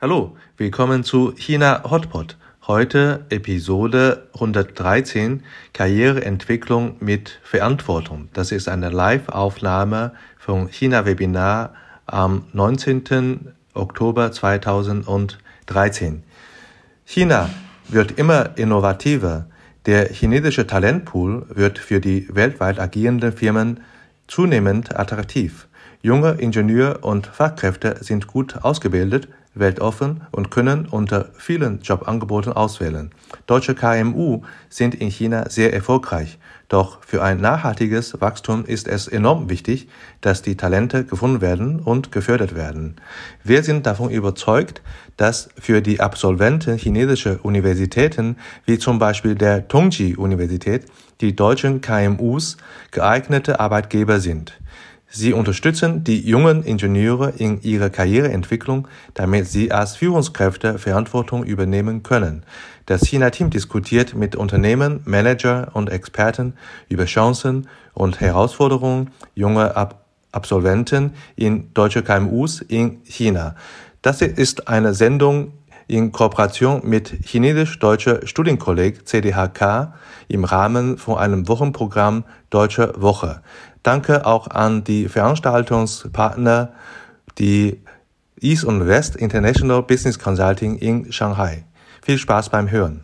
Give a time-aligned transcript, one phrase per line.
[0.00, 2.36] Hallo, willkommen zu China Hotpot.
[2.68, 8.28] Heute Episode 113 Karriereentwicklung mit Verantwortung.
[8.32, 11.74] Das ist eine Live-Aufnahme vom China-Webinar
[12.06, 13.48] am 19.
[13.74, 16.22] Oktober 2013.
[17.04, 17.50] China
[17.88, 19.46] wird immer innovativer.
[19.86, 23.80] Der chinesische Talentpool wird für die weltweit agierenden Firmen
[24.28, 25.66] zunehmend attraktiv.
[26.02, 29.26] Junge Ingenieure und Fachkräfte sind gut ausgebildet,
[29.58, 33.10] weltoffen und können unter vielen Jobangeboten auswählen.
[33.46, 36.38] Deutsche KMU sind in China sehr erfolgreich.
[36.68, 39.88] Doch für ein nachhaltiges Wachstum ist es enorm wichtig,
[40.20, 42.96] dass die Talente gefunden werden und gefördert werden.
[43.42, 44.82] Wir sind davon überzeugt,
[45.16, 48.36] dass für die Absolventen chinesischer Universitäten
[48.66, 50.84] wie zum Beispiel der Tongji-Universität
[51.22, 52.58] die deutschen KMUs
[52.90, 54.58] geeignete Arbeitgeber sind.
[55.10, 62.42] Sie unterstützen die jungen Ingenieure in ihrer Karriereentwicklung, damit sie als Führungskräfte Verantwortung übernehmen können.
[62.84, 66.54] Das China-Team diskutiert mit Unternehmen, Manager und Experten
[66.90, 73.56] über Chancen und Herausforderungen junger Ab Absolventen in deutsche KMUs in China.
[74.02, 75.52] Das ist eine Sendung
[75.88, 79.94] in Kooperation mit Chinesisch-Deutscher Studienkolleg CDHK
[80.28, 83.40] im Rahmen von einem Wochenprogramm Deutsche Woche.
[83.88, 86.74] Danke auch an die Veranstaltungspartner,
[87.38, 87.80] die
[88.38, 91.64] East und West International Business Consulting in Shanghai.
[92.02, 93.02] Viel Spaß beim Hören.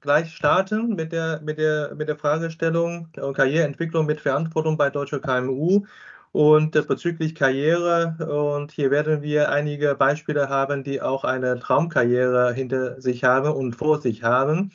[0.00, 5.84] gleich starten mit der, mit der, mit der Fragestellung Karriereentwicklung mit Verantwortung bei deutscher KMU
[6.32, 8.16] und äh, bezüglich Karriere.
[8.28, 13.74] Und hier werden wir einige Beispiele haben, die auch eine Traumkarriere hinter sich haben und
[13.74, 14.72] vor sich haben.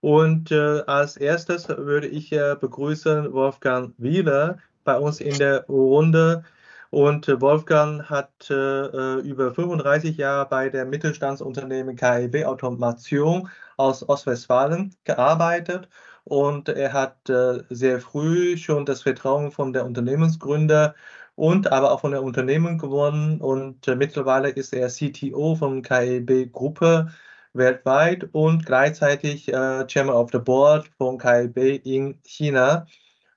[0.00, 6.44] Und äh, als erstes würde ich äh, begrüßen Wolfgang Wieler bei uns in der Runde.
[6.90, 14.08] Und äh, Wolfgang hat äh, äh über 35 Jahre bei der Mittelstandsunternehmen KIB Automation aus
[14.08, 15.88] Ostwestfalen gearbeitet
[16.26, 20.94] und er hat äh, sehr früh schon das Vertrauen von der Unternehmensgründer
[21.36, 26.52] und aber auch von der Unternehmen gewonnen und äh, mittlerweile ist er CTO von KIB
[26.52, 27.08] Gruppe
[27.52, 32.86] weltweit und gleichzeitig äh, Chairman of the Board von KIB in China.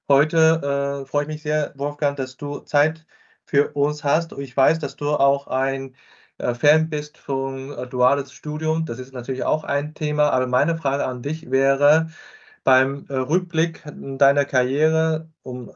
[0.08, 3.06] Heute äh, freue ich mich sehr, Wolfgang, dass du Zeit
[3.46, 4.32] für uns hast.
[4.34, 5.96] Ich weiß, dass du auch ein
[6.40, 8.86] äh, Fan bist von äh, duales Studium.
[8.86, 10.32] Das ist natürlich auch ein Thema.
[10.32, 12.10] Aber meine Frage an dich wäre,
[12.64, 15.72] beim äh, Rückblick deiner Karriere, um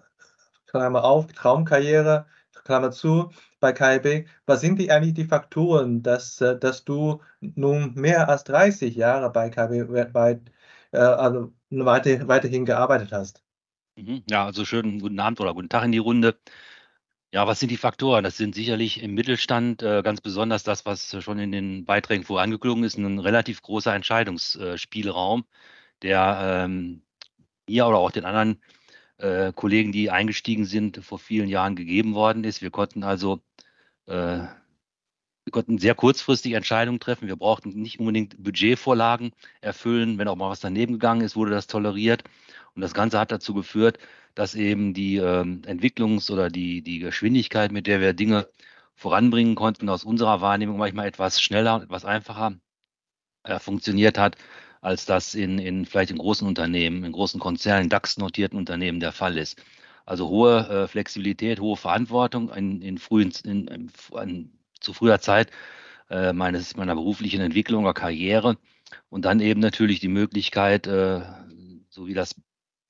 [0.67, 2.25] Klammer auf, Traumkarriere,
[2.63, 7.93] Klammer zu, bei KIB, was sind die eigentlich die Faktoren, dass, äh, dass du nun
[7.95, 10.41] mehr als 30 Jahre bei KIB weltweit
[10.91, 13.43] äh, also weiter, weiterhin gearbeitet hast?
[13.95, 14.23] Mhm.
[14.29, 16.39] Ja, also schönen guten Abend oder guten Tag in die Runde.
[17.31, 18.23] Ja, was sind die Faktoren?
[18.23, 22.83] Das sind sicherlich im Mittelstand äh, ganz besonders das, was schon in den Beiträgen vorangeklungen
[22.83, 25.45] ist, ein relativ großer Entscheidungsspielraum
[26.03, 27.03] der ähm,
[27.67, 28.61] mir oder auch den anderen
[29.17, 32.61] äh, Kollegen, die eingestiegen sind, vor vielen Jahren gegeben worden ist.
[32.61, 33.41] Wir konnten also
[34.07, 34.45] äh,
[35.45, 37.27] wir konnten sehr kurzfristig Entscheidungen treffen.
[37.27, 39.31] Wir brauchten nicht unbedingt Budgetvorlagen
[39.61, 40.17] erfüllen.
[40.17, 42.23] Wenn auch mal was daneben gegangen ist, wurde das toleriert.
[42.75, 43.99] Und das Ganze hat dazu geführt,
[44.35, 48.47] dass eben die ähm, Entwicklungs- oder die, die Geschwindigkeit, mit der wir Dinge
[48.95, 52.55] voranbringen konnten, aus unserer Wahrnehmung manchmal etwas schneller und etwas einfacher
[53.43, 54.37] äh, funktioniert hat,
[54.83, 59.37] als das in, in vielleicht in großen Unternehmen, in großen Konzernen, DAX-notierten Unternehmen der Fall
[59.37, 59.63] ist.
[60.05, 64.51] Also hohe äh, Flexibilität, hohe Verantwortung in, in frühen, in, in, in,
[64.81, 65.51] zu früher Zeit
[66.09, 68.57] äh, meines, meiner beruflichen Entwicklung oder Karriere
[69.09, 71.21] und dann eben natürlich die Möglichkeit, äh,
[71.89, 72.35] so wie das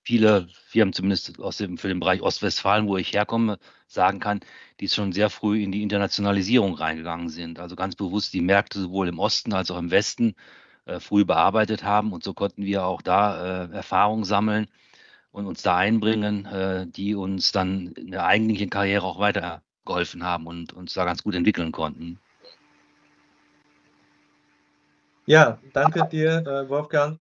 [0.03, 4.39] viele Firmen, zumindest aus dem, für den Bereich Ostwestfalen, wo ich herkomme, sagen kann,
[4.79, 7.59] die schon sehr früh in die Internationalisierung reingegangen sind.
[7.59, 10.33] Also ganz bewusst die Märkte sowohl im Osten als auch im Westen
[10.85, 12.13] äh, früh bearbeitet haben.
[12.13, 14.67] Und so konnten wir auch da äh, Erfahrungen sammeln
[15.31, 20.47] und uns da einbringen, äh, die uns dann in der eigentlichen Karriere auch weitergeholfen haben
[20.47, 22.19] und uns da ganz gut entwickeln konnten.
[25.25, 27.22] Ja, danke dir, äh, Wolfgang.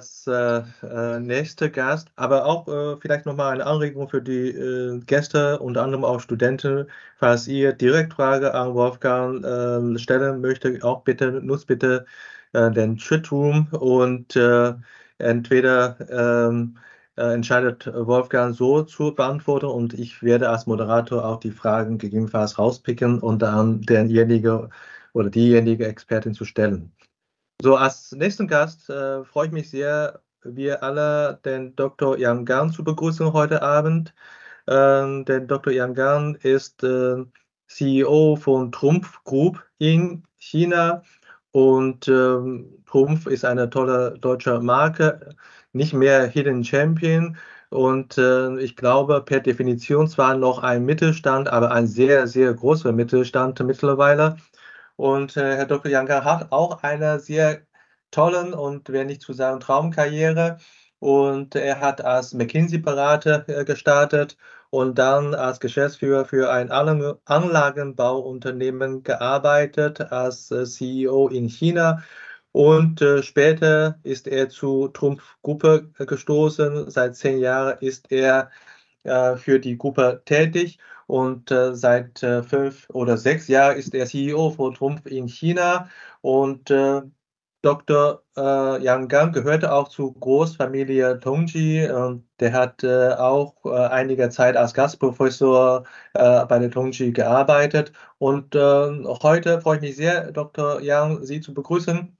[0.00, 4.98] Als äh, äh, nächster Gast, aber auch äh, vielleicht nochmal eine Anregung für die äh,
[5.00, 6.86] Gäste, unter anderem auch Studenten,
[7.18, 12.06] falls ihr Direktfrage an Wolfgang ähm, stellen möchtet, auch bitte, nutzt bitte
[12.54, 14.72] äh, den Chatroom und äh,
[15.18, 16.78] entweder ähm,
[17.16, 22.58] äh, entscheidet Wolfgang so zu beantworten und ich werde als Moderator auch die Fragen gegebenenfalls
[22.58, 24.70] rauspicken und dann derjenige
[25.12, 26.90] oder diejenige Expertin zu stellen.
[27.62, 32.16] So, als nächsten Gast äh, freue ich mich sehr, wir alle den Dr.
[32.18, 34.14] Yang Gang zu begrüßen heute Abend.
[34.66, 35.72] Ähm, denn Dr.
[35.72, 37.24] Yang Gang ist äh,
[37.68, 41.02] CEO von Trumpf Group in China
[41.52, 45.34] und ähm, Trumpf ist eine tolle deutsche Marke,
[45.72, 47.36] nicht mehr Hidden Champion.
[47.70, 52.92] Und äh, ich glaube, per Definition zwar noch ein Mittelstand, aber ein sehr, sehr großer
[52.92, 54.36] Mittelstand mittlerweile.
[55.00, 55.90] Und äh, Herr Dr.
[55.90, 57.62] Janka hat auch eine sehr
[58.10, 60.58] tollen und wenn nicht zu sagen Traumkarriere.
[60.98, 64.36] Und er hat als McKinsey-Berater äh, gestartet
[64.68, 72.02] und dann als Geschäftsführer für ein Anlagenbauunternehmen gearbeitet, als äh, CEO in China.
[72.52, 76.90] Und äh, später ist er zu Trumpf Gruppe gestoßen.
[76.90, 78.50] Seit zehn Jahren ist er
[79.04, 80.78] äh, für die Gruppe tätig
[81.10, 85.88] und äh, seit äh, fünf oder sechs Jahren ist er CEO von Trumpf in China
[86.22, 87.02] und äh,
[87.62, 88.22] Dr.
[88.36, 91.88] Äh, Yang Gang gehörte auch zur Großfamilie Tongji.
[92.40, 95.84] Der hat äh, auch äh, einige Zeit als Gastprofessor
[96.14, 97.92] bei der Tongji gearbeitet.
[98.18, 100.80] Und ähm, heute freue ich mich sehr, Dr.
[100.80, 102.16] Yang, Sie zu begrüßen.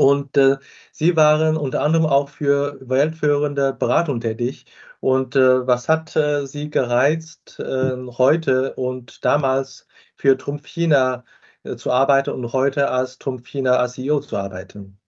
[0.00, 0.56] Und äh,
[0.92, 4.64] Sie waren unter anderem auch für weltführende Beratung tätig.
[5.00, 9.86] Und äh, was hat äh, Sie gereizt, äh, heute und damals
[10.16, 11.22] für Trumpf China
[11.64, 14.98] äh, zu arbeiten und heute als Trumpf China als CEO zu arbeiten?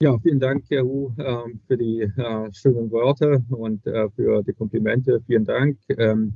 [0.00, 4.52] Ja, vielen Dank, Herr Hu, ähm, für die äh, schönen Worte und äh, für die
[4.52, 5.20] Komplimente.
[5.26, 5.78] Vielen Dank.
[5.88, 6.34] Ähm,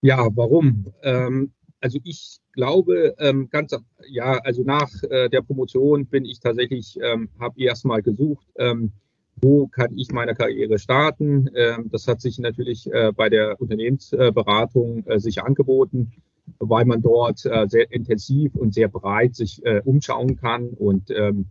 [0.00, 0.92] ja, warum?
[1.04, 3.76] Ähm, also ich glaube, ähm, ganz,
[4.08, 8.92] ja, also nach äh, der Promotion bin ich tatsächlich, ähm, habe erstmal gesucht, ähm,
[9.40, 11.50] wo kann ich meine Karriere starten?
[11.54, 16.12] Ähm, das hat sich natürlich äh, bei der Unternehmensberatung äh, sich angeboten,
[16.58, 20.68] weil man dort äh, sehr intensiv und sehr breit sich äh, umschauen kann.
[20.68, 21.46] Und ähm,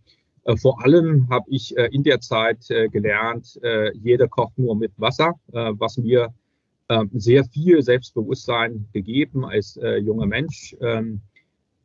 [0.46, 3.60] äh, vor allem habe ich in der Zeit gelernt,
[3.94, 6.34] jeder kocht nur mit Wasser, was mir
[7.14, 10.76] sehr viel Selbstbewusstsein gegeben als junger Mensch.
[10.82, 11.22] Ähm,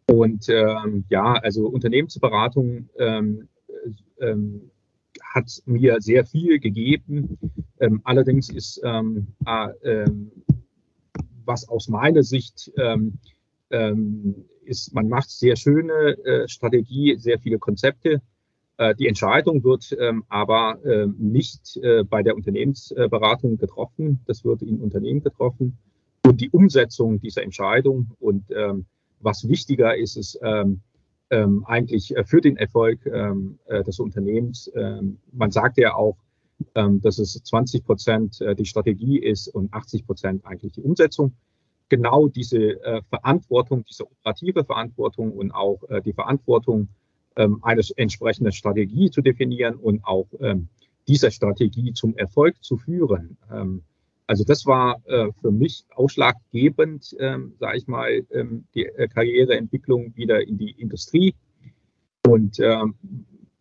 [0.06, 2.88] und ja, also Unternehmensberatung
[5.22, 7.38] hat mir sehr viel gegeben.
[7.80, 10.08] Ähm, allerdings ist, ähm, äh,
[11.44, 13.18] was aus meiner Sicht ähm,
[13.70, 18.20] ähm, ist, man macht sehr schöne äh, Strategie, sehr viele Konzepte.
[18.78, 24.20] Äh, die Entscheidung wird ähm, aber ähm, nicht äh, bei der Unternehmensberatung getroffen.
[24.26, 25.78] Das wird in Unternehmen getroffen.
[26.26, 28.46] Und die Umsetzung dieser Entscheidung und
[29.20, 30.40] was wichtiger ist, ist,
[31.30, 34.70] ähm, eigentlich äh, für den Erfolg ähm, des Unternehmens.
[34.76, 36.16] Ähm, man sagt ja auch,
[36.74, 41.32] ähm, dass es 20 Prozent die Strategie ist und 80 Prozent eigentlich die Umsetzung.
[41.88, 46.88] Genau diese Verantwortung, diese operative Verantwortung und auch die Verantwortung,
[47.36, 50.68] ähm, eine entsprechende Strategie zu definieren und auch ähm,
[51.08, 53.36] diese Strategie zum Erfolg zu führen.
[53.52, 53.82] Ähm,
[54.26, 58.22] also das war äh, für mich ausschlaggebend, ähm, sage ich mal,
[58.74, 61.34] die äh, Karriereentwicklung wieder in die Industrie.
[62.26, 62.58] Und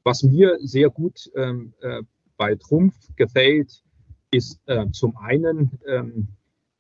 [0.03, 1.53] was mir sehr gut äh,
[2.35, 3.83] bei Trumpf gefällt,
[4.31, 4.59] ist
[4.91, 5.77] zum einen,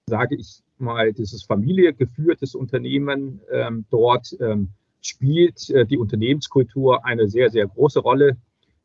[0.07, 3.39] sage ich mal, dieses familiengeführtes Unternehmen
[3.91, 4.35] dort
[5.05, 8.37] spielt äh, die Unternehmenskultur eine sehr, sehr große Rolle.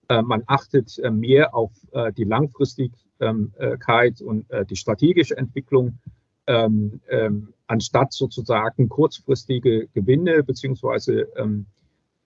[0.09, 1.73] Äh, man achtet äh, mehr auf
[2.17, 5.99] die langfristig Wirksamkeit und die strategische Entwicklung
[6.47, 11.67] ähm, ähm, anstatt sozusagen kurzfristige Gewinne beziehungsweise ähm,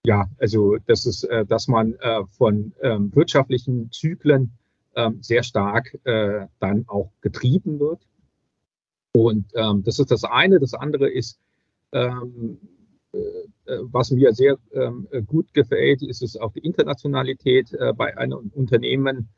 [0.07, 1.97] ja, also das ist, dass man
[2.31, 4.53] von ähm, wirtschaftlichen Zyklen
[4.95, 8.07] ähm, sehr stark dann auch getrieben wird.
[9.17, 10.61] Und ähm, das ist das eine.
[10.61, 11.41] Das andere ist,
[11.93, 12.59] ähm,
[13.67, 19.29] was mir sehr ähm, gut gefällt, ist es auch die Internationalität äh, bei einem Unternehmen,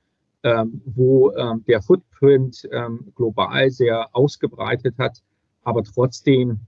[0.43, 2.69] ähm, wo ähm, der Footprint
[3.15, 5.23] global sehr ausgebreitet hat,
[5.63, 6.61] aber trotzdem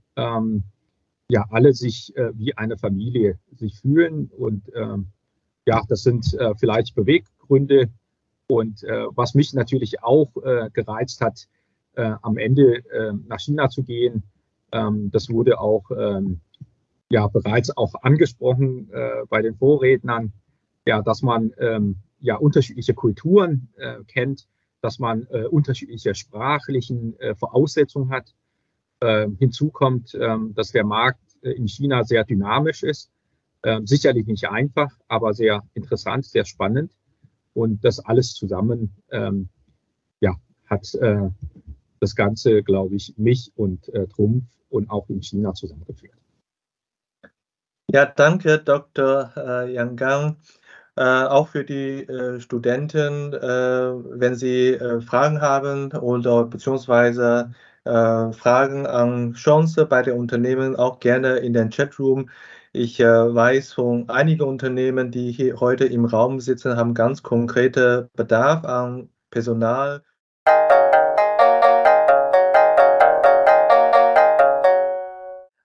[1.31, 4.31] ja alle sich äh, wie eine Familie sich fühlen.
[4.37, 4.65] Und
[5.69, 7.91] ja, das sind äh, vielleicht Beweggründe.
[8.47, 11.47] Und äh, was mich natürlich auch äh, gereizt hat,
[11.95, 14.23] äh, am Ende äh, nach China zu gehen,
[14.71, 15.91] das wurde auch
[17.11, 18.91] ja bereits auch angesprochen
[19.31, 20.33] bei den Vorrednern,
[20.87, 24.47] ja, dass man ähm, ja unterschiedliche Kulturen äh, kennt,
[24.81, 28.35] dass man äh, unterschiedliche sprachlichen äh, Voraussetzungen hat.
[29.01, 33.11] Ähm, hinzu kommt, ähm, dass der Markt äh, in China sehr dynamisch ist.
[33.63, 36.93] Ähm, sicherlich nicht einfach, aber sehr interessant, sehr spannend.
[37.55, 39.49] Und das alles zusammen, ähm,
[40.21, 40.35] ja,
[40.67, 41.29] hat äh,
[42.01, 46.19] das Ganze, glaube ich, mich und äh, Trumpf und auch in China zusammengeführt.
[47.91, 49.33] Ja, danke, Dr.
[49.35, 50.37] Äh, Yang Gang.
[50.97, 57.53] Äh, auch für die äh, Studenten, äh, wenn sie äh, Fragen haben oder beziehungsweise
[57.85, 62.29] äh, Fragen an Chance bei den Unternehmen, auch gerne in den Chatroom.
[62.73, 68.65] Ich weiß von einigen Unternehmen, die hier heute im Raum sitzen, haben ganz konkrete Bedarf
[68.65, 70.03] an Personal.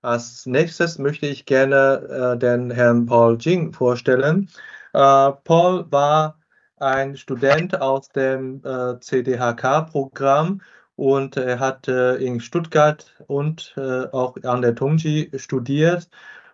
[0.03, 4.49] Als nächstes möchte ich gerne äh, den Herrn Paul Jing vorstellen.
[4.91, 6.37] Äh, Paul war
[6.77, 10.61] ein Student aus dem äh, CDHK-Programm
[10.97, 16.09] und er hat in Stuttgart und äh, auch an der Tongji studiert.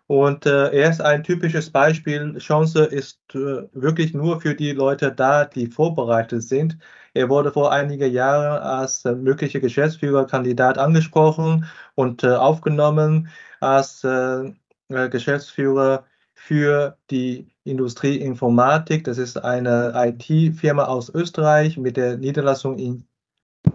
[0.09, 2.35] Und äh, er ist ein typisches Beispiel.
[2.39, 6.79] Chance ist äh, wirklich nur für die Leute da, die vorbereitet sind.
[7.13, 14.51] Er wurde vor einigen Jahren als äh, möglicher Geschäftsführerkandidat angesprochen und äh, aufgenommen als äh,
[14.89, 19.03] Geschäftsführer für die Industrieinformatik.
[19.03, 23.05] Das ist eine IT-Firma aus Österreich mit der Niederlassung in,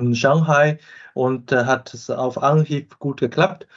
[0.00, 0.78] in Shanghai
[1.14, 3.68] und äh, hat es auf Anhieb gut geklappt.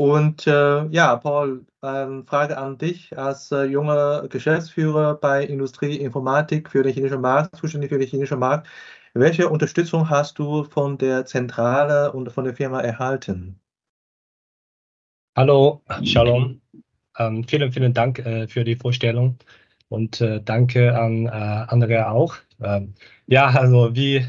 [0.00, 6.82] Und äh, ja, Paul, eine Frage an dich als äh, junger Geschäftsführer bei Industrieinformatik für
[6.82, 8.66] den chinesischen Markt, zuständig für den chinesischen Markt.
[9.12, 13.60] Welche Unterstützung hast du von der Zentrale und von der Firma erhalten?
[15.36, 16.62] Hallo, Shalom.
[17.18, 19.36] Ähm, vielen, vielen Dank äh, für die Vorstellung
[19.90, 22.36] und äh, danke an äh, andere auch.
[22.62, 22.94] Ähm,
[23.26, 24.24] ja, also wie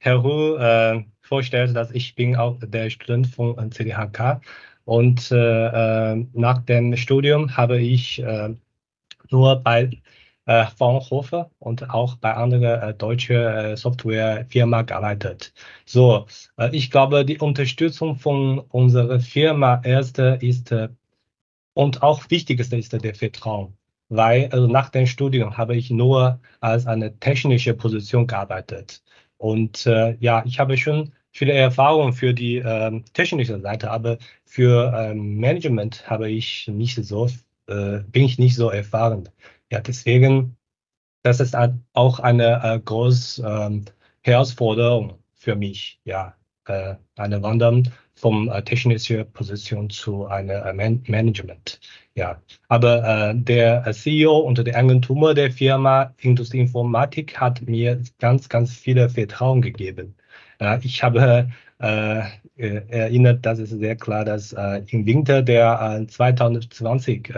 [0.00, 4.42] Herr Hu äh, vorstellt, dass ich bin auch der Student von CDHK
[4.84, 8.22] und äh, äh, nach dem Studium habe ich
[9.30, 9.90] nur bei
[10.46, 15.52] äh, Fraunhofer und auch bei anderen äh, deutschen äh, Softwarefirmen gearbeitet.
[15.86, 16.26] So,
[16.58, 20.88] äh, ich glaube, die Unterstützung von unserer Firma erste ist äh,
[21.74, 23.76] und auch wichtigste ist der Vertrauen.
[24.10, 29.02] Weil also nach dem Studium habe ich nur als eine technische Position gearbeitet.
[29.38, 34.92] Und äh, ja, ich habe schon viele Erfahrungen für die äh, technische Seite, aber für
[34.96, 37.26] ähm, Management habe ich nicht so,
[37.66, 39.28] äh, bin ich nicht so erfahren.
[39.70, 40.56] Ja, deswegen,
[41.22, 41.56] das ist
[41.92, 43.84] auch eine äh, große ähm,
[44.22, 46.34] Herausforderung für mich, ja,
[46.66, 51.80] äh, eine Wandern vom äh, technischen Position zu einer äh, Man Management.
[52.14, 58.00] Ja, aber äh, der äh, CEO und der Agentur der Firma Industrie Informatik hat mir
[58.20, 60.14] ganz, ganz viele Vertrauen gegeben.
[60.60, 62.22] Äh, ich habe äh,
[62.56, 67.32] erinnert, das ist sehr klar, dass im Winter der 2020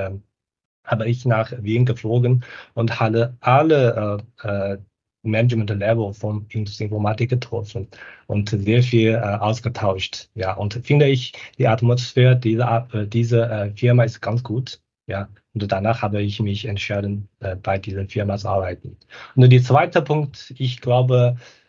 [0.84, 2.44] habe ich nach Wien geflogen
[2.74, 4.78] und hatte alle äh, äh
[5.26, 7.88] Management-Level von Informatik getroffen
[8.28, 10.30] und sehr viel äh, ausgetauscht.
[10.34, 14.80] Ja, und finde ich, die Atmosphäre dieser, äh, dieser äh, Firma ist ganz gut.
[15.08, 18.96] Ja, und danach habe ich mich entschieden, äh, bei dieser Firma zu arbeiten.
[19.34, 21.65] Und der zweite Punkt, ich glaube, äh,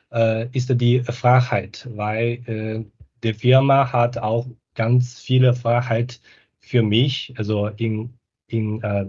[0.51, 2.85] ist die Freiheit, weil äh,
[3.23, 6.21] die Firma hat auch ganz viele Freiheit
[6.59, 8.13] für mich, also in
[8.47, 9.05] in äh,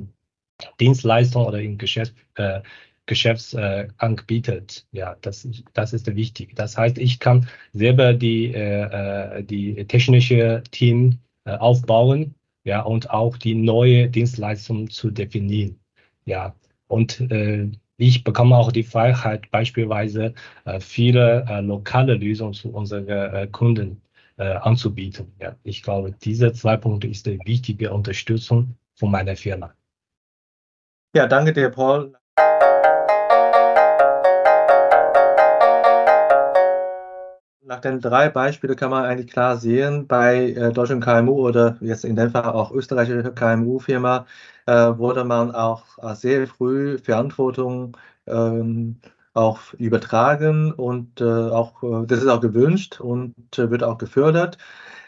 [0.81, 2.61] Dienstleistung oder in Geschäft, äh,
[3.07, 4.87] Geschäfts äh.
[4.93, 6.55] Ja, das, das ist wichtig.
[6.55, 13.11] Das heißt, ich kann selber die, äh, äh, die technische Team äh, aufbauen, ja, und
[13.11, 15.81] auch die neue Dienstleistung zu definieren.
[16.27, 16.55] Ja,
[16.89, 20.33] und äh, ich bekomme auch die Freiheit, beispielsweise
[20.65, 24.01] äh, viele äh, lokale Lösungen zu unseren äh, Kunden
[24.41, 25.33] anzubieten.
[25.41, 29.75] Ja, ich glaube, diese zwei Punkte ist die wichtige Unterstützung von meiner Firma.
[31.13, 32.15] Ja, danke dir, Paul.
[37.79, 42.17] Den drei Beispielen kann man eigentlich klar sehen, bei äh, deutschen KMU oder jetzt in
[42.17, 44.27] dem Fall auch österreichische KMU-Firma
[44.67, 49.01] äh, wurde man auch äh, sehr früh Verantwortung ähm,
[49.35, 54.59] auch übertragen und äh, auch äh, das ist auch gewünscht und wird auch gefördert.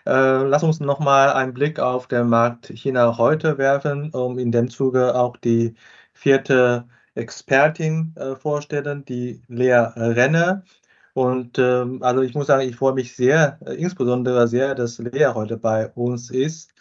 [0.07, 5.15] Lass uns nochmal einen Blick auf den Markt China heute werfen, um in dem Zuge
[5.15, 5.75] auch die
[6.15, 10.65] vierte Expertin vorstellen, die Lea Renner.
[11.14, 15.33] Und ähm, also ich muss sagen, ich freue mich sehr, äh, insbesondere sehr, dass Lea
[15.35, 16.73] heute bei uns ist.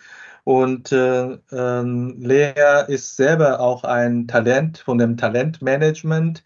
[0.43, 6.43] Und äh, ähm, Lea ist selber auch ein Talent von dem Talentmanagement.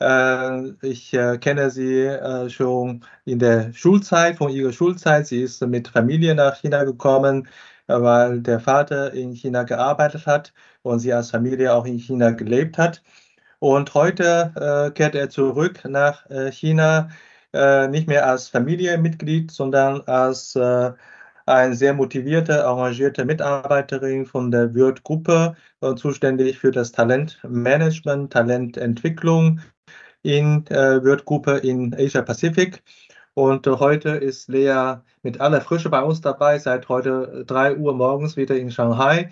[0.00, 5.26] Äh, ich äh, kenne sie äh, schon in der Schulzeit, von ihrer Schulzeit.
[5.26, 7.48] Sie ist mit Familie nach China gekommen,
[7.86, 12.78] weil der Vater in China gearbeitet hat und sie als Familie auch in China gelebt
[12.78, 13.02] hat.
[13.62, 17.10] Und heute äh, kehrt er zurück nach äh, China,
[17.52, 20.90] äh, nicht mehr als Familienmitglied, sondern als äh,
[21.46, 25.54] eine sehr motivierte, engagierte Mitarbeiterin von der Wirt-Gruppe,
[25.94, 29.60] zuständig für das Talentmanagement, Talententwicklung
[30.22, 32.82] in äh, Wirt-Gruppe in Asia Pacific.
[33.34, 38.36] Und heute ist Lea mit aller Frische bei uns dabei, seit heute 3 Uhr morgens
[38.36, 39.30] wieder in Shanghai.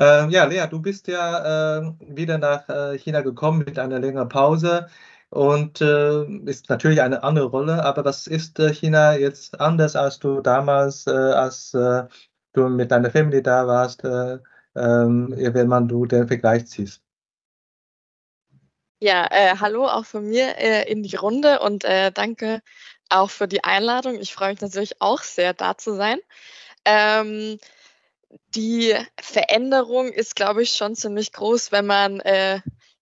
[0.00, 4.30] Äh, ja, Lea, du bist ja äh, wieder nach äh, China gekommen mit einer längeren
[4.30, 4.88] Pause
[5.28, 7.84] und äh, ist natürlich eine andere Rolle.
[7.84, 13.10] Aber was ist äh, China jetzt anders, als du damals, äh, als du mit deiner
[13.10, 17.02] Familie da warst, ähm, wenn man du den Vergleich ziehst?
[19.00, 19.28] Ja,
[19.60, 20.56] hallo auch von mir
[20.88, 22.60] in die Runde und danke
[23.08, 24.18] auch für die Einladung.
[24.18, 26.18] Ich freue mich natürlich auch sehr, da zu sein.
[26.84, 27.58] Ähm,
[28.54, 32.60] die Veränderung ist, glaube ich, schon ziemlich groß, wenn man äh,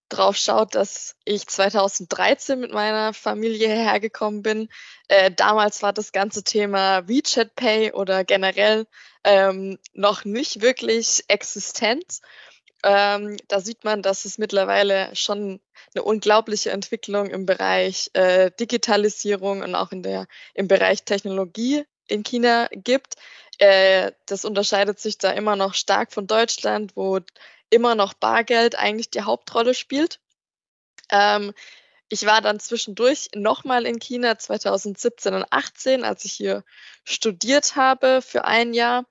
[0.09, 4.69] drauf schaut, dass ich 2013 mit meiner Familie hergekommen bin.
[5.09, 8.87] Äh, damals war das ganze Thema WeChat Pay oder generell
[9.25, 12.21] ähm, noch nicht wirklich existent.
[12.85, 15.61] Ähm, da sieht man, dass es mittlerweile schon
[15.95, 22.23] eine unglaubliche Entwicklung im Bereich äh, Digitalisierung und auch in der, im Bereich Technologie in
[22.23, 23.17] China gibt.
[23.59, 27.21] Äh, das unterscheidet sich da immer noch stark von Deutschland, wo
[27.71, 30.21] immer noch Bargeld eigentlich die Hauptrolle spielt.
[31.11, 31.53] Ähm,
[32.09, 36.65] ich war dann zwischendurch nochmal in China 2017 und 18, als ich hier
[37.05, 39.05] studiert habe für ein Jahr.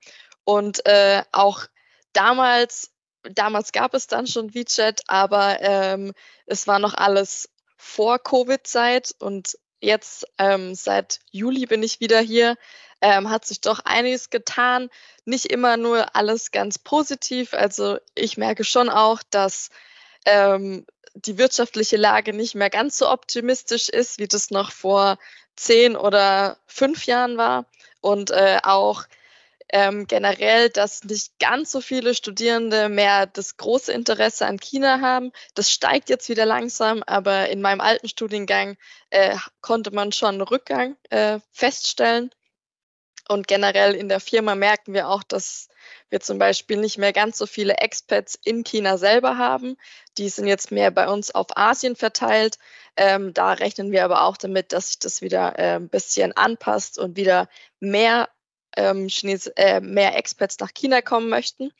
[0.44, 1.66] Und äh, auch
[2.12, 2.90] damals,
[3.22, 6.12] damals gab es dann schon WeChat, aber ähm,
[6.46, 12.56] es war noch alles vor Covid-Zeit und jetzt ähm, seit Juli bin ich wieder hier
[13.00, 14.90] ähm, hat sich doch einiges getan.
[15.24, 17.54] Nicht immer nur alles ganz positiv.
[17.54, 19.70] Also ich merke schon auch, dass
[20.24, 25.18] ähm, die wirtschaftliche Lage nicht mehr ganz so optimistisch ist, wie das noch vor
[25.56, 27.66] zehn oder fünf Jahren war.
[28.00, 29.04] Und äh, auch
[29.70, 35.32] ähm, generell, dass nicht ganz so viele Studierende mehr das große Interesse an China haben.
[35.54, 38.76] Das steigt jetzt wieder langsam, aber in meinem alten Studiengang
[39.10, 42.30] äh, konnte man schon einen Rückgang äh, feststellen.
[43.28, 45.68] Und generell in der Firma merken wir auch, dass
[46.08, 49.76] wir zum Beispiel nicht mehr ganz so viele Expats in China selber haben.
[50.16, 52.58] Die sind jetzt mehr bei uns auf Asien verteilt.
[52.96, 56.98] Ähm, da rechnen wir aber auch damit, dass sich das wieder äh, ein bisschen anpasst
[56.98, 57.48] und wieder
[57.80, 58.30] mehr,
[58.76, 61.70] ähm, Chines äh, mehr Expats nach China kommen möchten.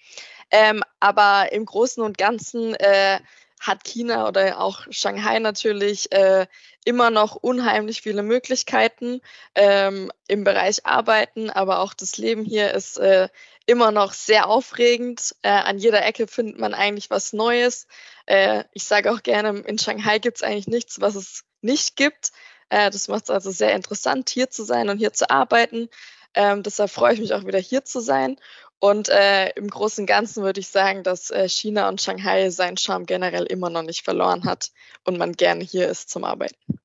[0.51, 3.21] Ähm, aber im Großen und Ganzen äh,
[3.61, 6.47] hat China oder auch Shanghai natürlich äh,
[6.85, 9.21] immer noch unheimlich viele Möglichkeiten
[9.55, 13.29] ähm, im Bereich Arbeiten, aber auch das Leben hier ist äh,
[13.67, 15.35] immer noch sehr aufregend.
[15.43, 17.87] Äh, an jeder Ecke findet man eigentlich was Neues.
[18.27, 22.33] Äh, ich sage auch gerne, in Shanghai gibt es eigentlich nichts, was es nicht gibt.
[22.71, 25.89] Äh, das macht es also sehr interessant, hier zu sein und hier zu arbeiten.
[26.35, 28.37] Ähm, deshalb freue ich mich auch wieder hier zu sein.
[28.81, 32.77] Und äh, im Großen und Ganzen würde ich sagen, dass äh, China und Shanghai seinen
[32.77, 34.71] Charme generell immer noch nicht verloren hat
[35.05, 36.79] und man gerne hier ist zum Arbeiten.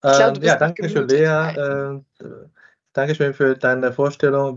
[0.00, 1.24] Glaub, ähm, ja, danke schön, Lea.
[1.24, 2.00] Äh,
[2.92, 4.56] danke schön für deine Vorstellung.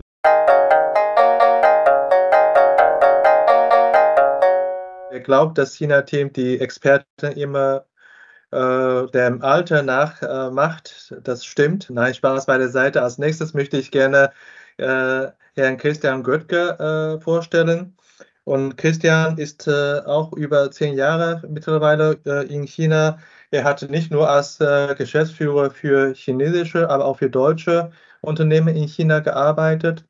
[5.10, 7.84] Wer glaubt, dass China-Team die Experten immer
[8.50, 11.90] äh, dem Alter nach äh, macht, das stimmt.
[11.90, 13.02] Nein, Spaß bei der Seite.
[13.02, 14.32] Als nächstes möchte ich gerne
[14.78, 17.96] äh, Herrn Christian Göttke äh, vorstellen.
[18.44, 23.18] Und Christian ist äh, auch über zehn Jahre mittlerweile äh, in China.
[23.50, 28.88] Er hat nicht nur als äh, Geschäftsführer für chinesische, aber auch für deutsche Unternehmen in
[28.88, 30.04] China gearbeitet.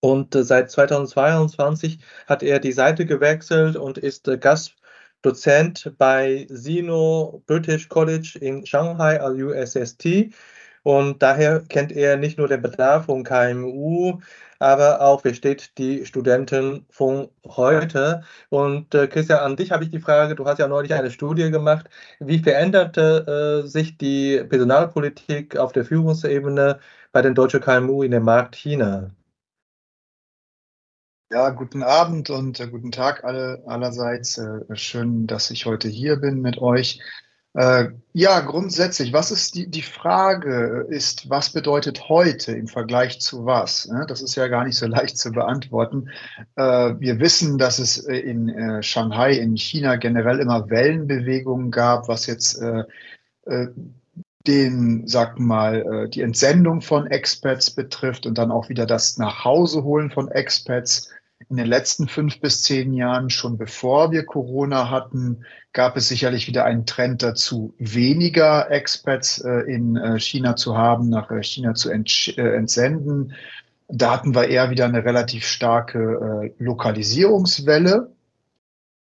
[0.00, 8.38] Und seit 2022 hat er die Seite gewechselt und ist Gastdozent bei Sino British College
[8.40, 10.32] in Shanghai, also USST.
[10.86, 14.20] Und daher kennt er nicht nur den Bedarf von KMU,
[14.60, 18.22] aber auch versteht die Studenten von heute.
[18.50, 21.50] Und äh, Christian, an dich habe ich die Frage, du hast ja neulich eine Studie
[21.50, 21.90] gemacht.
[22.20, 26.78] Wie veränderte äh, sich die Personalpolitik auf der Führungsebene
[27.10, 29.10] bei den deutschen KMU in dem Markt China?
[31.32, 34.38] Ja, guten Abend und äh, guten Tag alle, allerseits.
[34.38, 37.00] Äh, schön, dass ich heute hier bin mit euch.
[37.56, 43.46] Äh, ja, grundsätzlich, was ist die, die Frage ist, was bedeutet heute im Vergleich zu
[43.46, 43.90] was?
[44.08, 46.10] Das ist ja gar nicht so leicht zu beantworten.
[46.56, 52.08] Äh, wir wissen, dass es äh, in äh, Shanghai, in China generell immer Wellenbewegungen gab,
[52.08, 52.84] was jetzt äh,
[53.46, 53.68] äh,
[54.46, 60.28] den, sag mal, die Entsendung von Expats betrifft und dann auch wieder das Nachhauseholen von
[60.28, 61.10] Expats.
[61.48, 66.48] In den letzten fünf bis zehn Jahren, schon bevor wir Corona hatten, gab es sicherlich
[66.48, 71.74] wieder einen Trend dazu, weniger Expats äh, in äh, China zu haben, nach äh, China
[71.74, 73.34] zu ents entsenden.
[73.88, 78.10] Da hatten wir eher wieder eine relativ starke Lokalisierungswelle,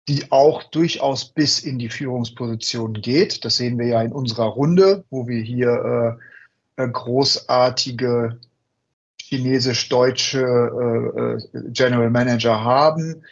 [0.07, 3.43] die auch durchaus bis in die Führungsposition geht.
[3.43, 6.17] Das sehen wir ja in unserer Runde, wo wir hier
[6.77, 8.39] großartige
[9.29, 11.37] chinesisch-deutsche äh, äh,
[11.71, 13.23] General Manager haben,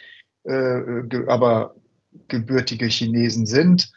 [0.44, 1.74] äh, aber
[2.28, 3.90] gebürtige Chinesen sind.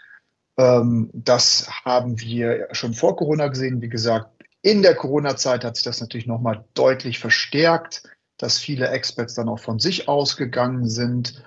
[0.57, 3.81] Ähm, das haben wir schon vor Corona gesehen.
[3.81, 4.29] Wie gesagt,
[4.63, 8.03] in der Corona-Zeit hat sich das natürlich nochmal deutlich verstärkt,
[8.37, 11.43] dass viele Experts dann auch von sich ausgegangen sind.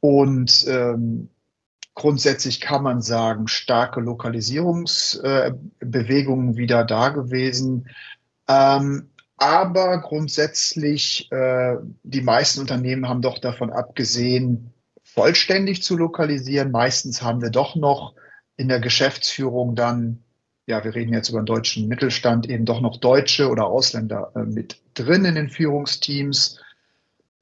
[0.00, 1.30] Und ähm,
[1.94, 7.88] grundsätzlich kann man sagen, starke Lokalisierungsbewegungen wieder da gewesen.
[8.46, 9.08] Ähm,
[9.38, 14.72] aber grundsätzlich, äh, die meisten Unternehmen haben doch davon abgesehen,
[15.04, 16.70] vollständig zu lokalisieren.
[16.70, 18.14] Meistens haben wir doch noch
[18.56, 20.24] in der Geschäftsführung dann,
[20.66, 24.40] ja, wir reden jetzt über den deutschen Mittelstand, eben doch noch Deutsche oder Ausländer äh,
[24.40, 26.60] mit drin in den Führungsteams.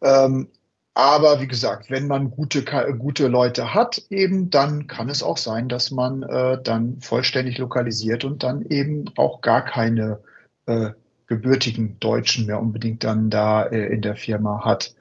[0.02, 0.48] Ähm,
[0.92, 2.62] aber wie gesagt, wenn man gute,
[2.98, 8.24] gute Leute hat, eben, dann kann es auch sein, dass man äh, dann vollständig lokalisiert
[8.24, 10.20] und dann eben auch gar keine
[10.66, 10.90] äh,
[11.26, 14.94] gebürtigen Deutschen mehr unbedingt dann da äh, in der Firma hat.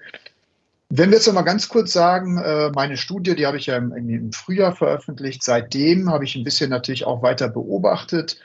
[0.89, 3.77] Wenn wir jetzt noch mal ganz kurz sagen, äh, meine Studie, die habe ich ja
[3.77, 5.43] im, Frühjahr veröffentlicht.
[5.43, 8.39] Seitdem habe ich ein bisschen natürlich auch weiter beobachtet.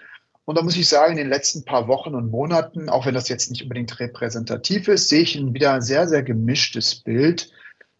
[0.47, 3.29] Und da muss ich sagen, in den letzten paar Wochen und Monaten, auch wenn das
[3.29, 7.53] jetzt nicht unbedingt repräsentativ ist, sehe ich wieder ein sehr, sehr gemischtes Bild.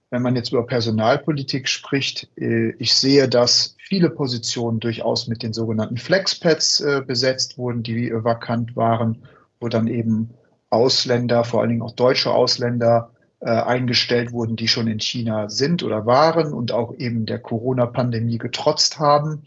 [0.09, 5.53] Wenn man jetzt über Personalpolitik spricht, äh, ich sehe, dass viele Positionen durchaus mit den
[5.53, 9.19] sogenannten Flexpads besetzt wurden, die vakant waren
[9.61, 10.31] wo dann eben
[10.71, 15.83] Ausländer, vor allen Dingen auch deutsche Ausländer, äh, eingestellt wurden, die schon in China sind
[15.83, 19.45] oder waren und auch eben der Corona-Pandemie getrotzt haben.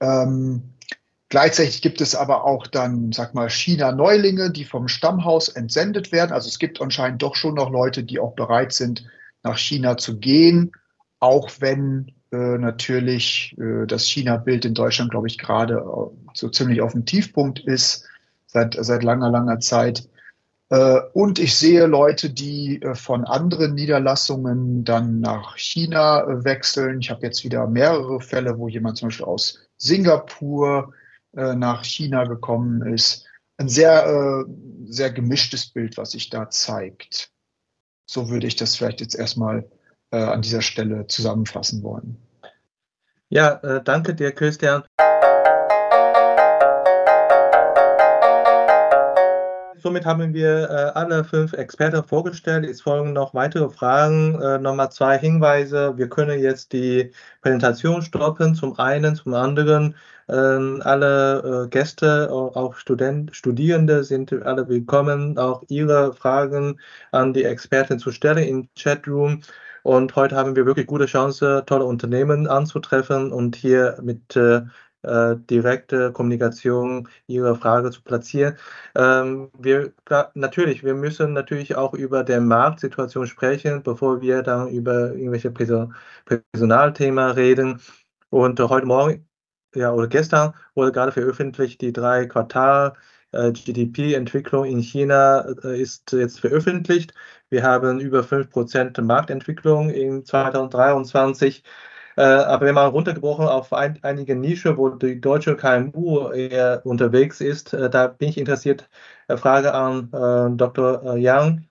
[0.00, 0.74] Ähm,
[1.28, 6.32] gleichzeitig gibt es aber auch dann, sag mal, China-Neulinge, die vom Stammhaus entsendet werden.
[6.32, 9.04] Also es gibt anscheinend doch schon noch Leute, die auch bereit sind,
[9.44, 10.72] nach China zu gehen,
[11.20, 16.80] auch wenn äh, natürlich äh, das China-Bild in Deutschland, glaube ich, gerade äh, so ziemlich
[16.80, 18.07] auf dem Tiefpunkt ist
[18.48, 20.08] seit, seit langer, langer Zeit.
[20.70, 27.00] Äh, und ich sehe Leute, die äh, von anderen Niederlassungen dann nach China äh, wechseln.
[27.00, 30.92] Ich habe jetzt wieder mehrere Fälle, wo jemand zum Beispiel aus Singapur
[31.32, 33.26] nach China gekommen ist.
[33.58, 34.44] Ein sehr,
[34.86, 37.30] sehr gemischtes Bild, was sich da zeigt.
[38.06, 39.70] So würde ich das vielleicht jetzt erstmal
[40.10, 42.16] an dieser Stelle zusammenfassen wollen.
[43.28, 44.82] Ja, danke dir, Christian.
[49.88, 52.66] Somit haben wir äh, alle fünf Experten vorgestellt.
[52.66, 54.38] Es folgen noch weitere Fragen.
[54.42, 55.96] Äh, nochmal zwei Hinweise.
[55.96, 58.54] Wir können jetzt die Präsentation stoppen.
[58.54, 59.94] Zum einen, zum anderen.
[60.28, 66.78] Äh, alle äh, Gäste, auch Student, Studierende sind alle willkommen, auch ihre Fragen
[67.10, 69.40] an die Experten zu stellen im Chatroom.
[69.84, 74.38] Und heute haben wir wirklich gute Chance, tolle Unternehmen anzutreffen und hier mit
[75.02, 78.56] äh, direkte Kommunikation Ihre Frage zu platzieren.
[78.96, 79.92] Ähm, wir,
[80.34, 85.50] natürlich, wir müssen natürlich auch über die Marktsituation sprechen, bevor wir dann über irgendwelche
[86.52, 87.80] Personalthemen reden.
[88.30, 89.26] Und heute Morgen,
[89.74, 92.94] ja, oder gestern wurde gerade veröffentlicht, die drei Quartal
[93.32, 97.12] äh, GDP-Entwicklung in China äh, ist jetzt veröffentlicht.
[97.50, 101.62] Wir haben über 5% Marktentwicklung in 2023.
[102.18, 107.40] Äh, aber wenn man runtergebrochen auf ein, einige Nische, wo die deutsche KMU eher unterwegs
[107.40, 108.90] ist, äh, da bin ich interessiert.
[109.28, 111.16] Äh, Frage an äh, Dr.
[111.16, 111.68] Yang.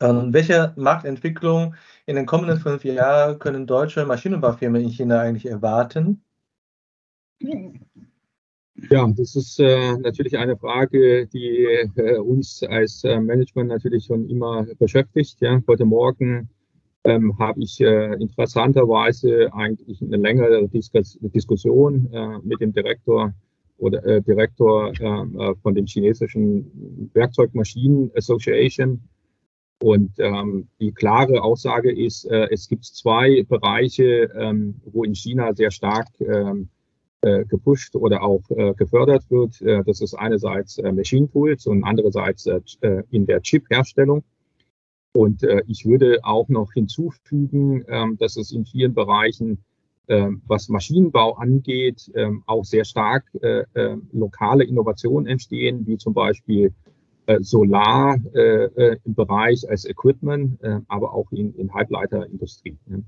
[0.00, 1.74] Ähm, welche Marktentwicklung
[2.06, 6.22] in den kommenden fünf Jahren können deutsche Maschinenbaufirmen in China eigentlich erwarten?
[7.38, 14.30] Ja, das ist äh, natürlich eine Frage, die äh, uns als äh, Management natürlich schon
[14.30, 15.42] immer beschäftigt.
[15.42, 15.60] Ja.
[15.68, 16.48] Heute Morgen
[17.08, 23.32] ähm, habe ich äh, interessanterweise eigentlich eine längere Diskus Diskussion äh, mit dem Direktor
[23.78, 29.00] oder äh, Direktor ähm, äh, von dem chinesischen Werkzeugmaschinen Association.
[29.80, 35.54] Und ähm, die klare Aussage ist, äh, es gibt zwei Bereiche, ähm, wo in China
[35.54, 36.68] sehr stark ähm,
[37.20, 38.42] äh, gepusht oder auch
[38.76, 39.60] gefördert wird.
[39.88, 42.46] Das ist einerseits Machine Tools und andererseits
[43.10, 44.22] in der Chip-Herstellung.
[45.18, 49.64] Und äh, ich würde auch noch hinzufügen, ähm, dass es in vielen Bereichen,
[50.06, 56.14] äh, was Maschinenbau angeht, äh, auch sehr stark äh, äh, lokale Innovationen entstehen, wie zum
[56.14, 56.72] Beispiel
[57.26, 62.78] äh, Solar im Bereich als Equipment, äh, aber auch in, in Halbleiterindustrie.
[62.86, 63.02] Ne?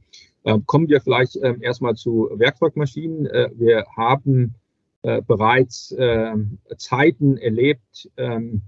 [0.45, 3.27] Ähm, kommen wir vielleicht ähm, erstmal zu Werkzeugmaschinen.
[3.55, 4.57] Wir haben
[5.03, 8.63] bereits ähm, Zeiten erlebt, ähm, ähm,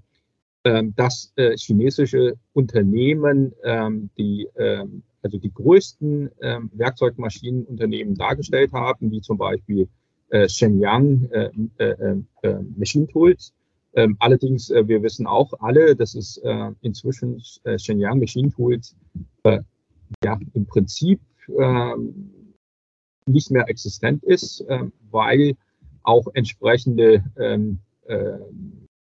[0.62, 9.20] dass äh, chinesische Unternehmen ähm, die ähm, also die größten ähm, Werkzeugmaschinenunternehmen dargestellt haben, wie
[9.20, 9.88] zum Beispiel
[10.30, 11.50] äh, Shenyang äh,
[12.76, 13.52] Machine Tools.
[13.94, 16.40] Ähm, allerdings, wir wissen auch alle, dass es
[16.80, 17.42] inzwischen
[17.76, 18.96] Shenyang Machine Tools
[20.24, 21.20] ja im Prinzip
[23.26, 24.64] nicht mehr existent ist,
[25.10, 25.54] weil
[26.04, 27.78] auch entsprechende ähm,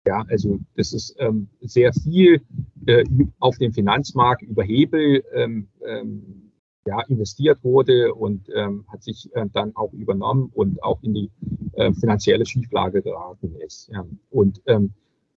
[0.08, 2.42] ja, also das ist ähm, sehr viel
[2.86, 3.04] äh,
[3.40, 6.52] auf dem Finanzmarkt über Hebel ähm, ähm,
[6.88, 11.32] ja, investiert wurde und ähm, hat sich äh, dann auch übernommen und auch in die
[11.74, 13.90] äh, finanzielle Schieflage geraten ist.
[13.92, 14.06] Ja.
[14.30, 14.94] Und ähm,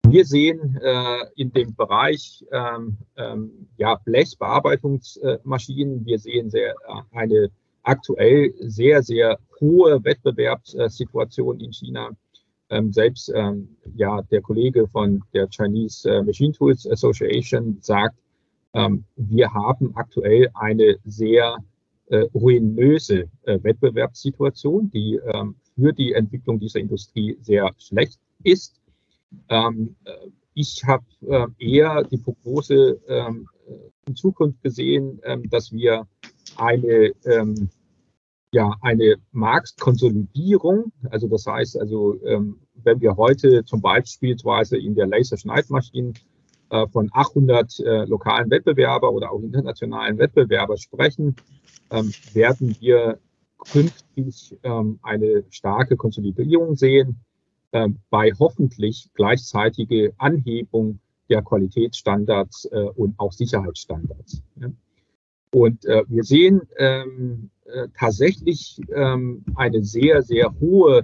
[0.08, 2.98] wir sehen äh, in dem Bereich ähm,
[3.78, 7.50] ja, Blechbearbeitungsmaschinen, wir sehen sehr, äh, eine
[7.84, 12.10] aktuell sehr, sehr hohe Wettbewerbssituation in China
[12.70, 18.18] ähm, selbst ähm, ja, der Kollege von der Chinese äh, Machine Tools Association sagt,
[18.74, 21.58] ähm, wir haben aktuell eine sehr
[22.08, 28.80] äh, ruinöse äh, Wettbewerbssituation, die ähm, für die Entwicklung dieser Industrie sehr schlecht ist.
[29.50, 30.12] Ähm, äh,
[30.54, 33.48] ich habe äh, eher die Prognose ähm,
[34.08, 36.06] in Zukunft gesehen, dass wir
[36.58, 37.12] eine
[38.56, 40.92] ja eine Marktkonsolidierung.
[41.12, 44.38] Also das heißt, also ähm, wenn wir heute zum Beispiel
[44.72, 46.14] in der Laserschneidmaschinen
[46.70, 51.36] äh, von 800 äh, lokalen Wettbewerber oder auch internationalen Wettbewerber sprechen,
[51.92, 53.20] ähm, werden wir
[53.72, 57.20] künftig ähm, eine starke Konsolidierung sehen
[57.74, 64.42] ähm, bei hoffentlich gleichzeitige Anhebung der Qualitätsstandards äh, und auch Sicherheitsstandards.
[64.62, 64.70] Ja.
[65.52, 71.04] Und äh, wir sehen ähm, äh, tatsächlich ähm, eine sehr, sehr hohe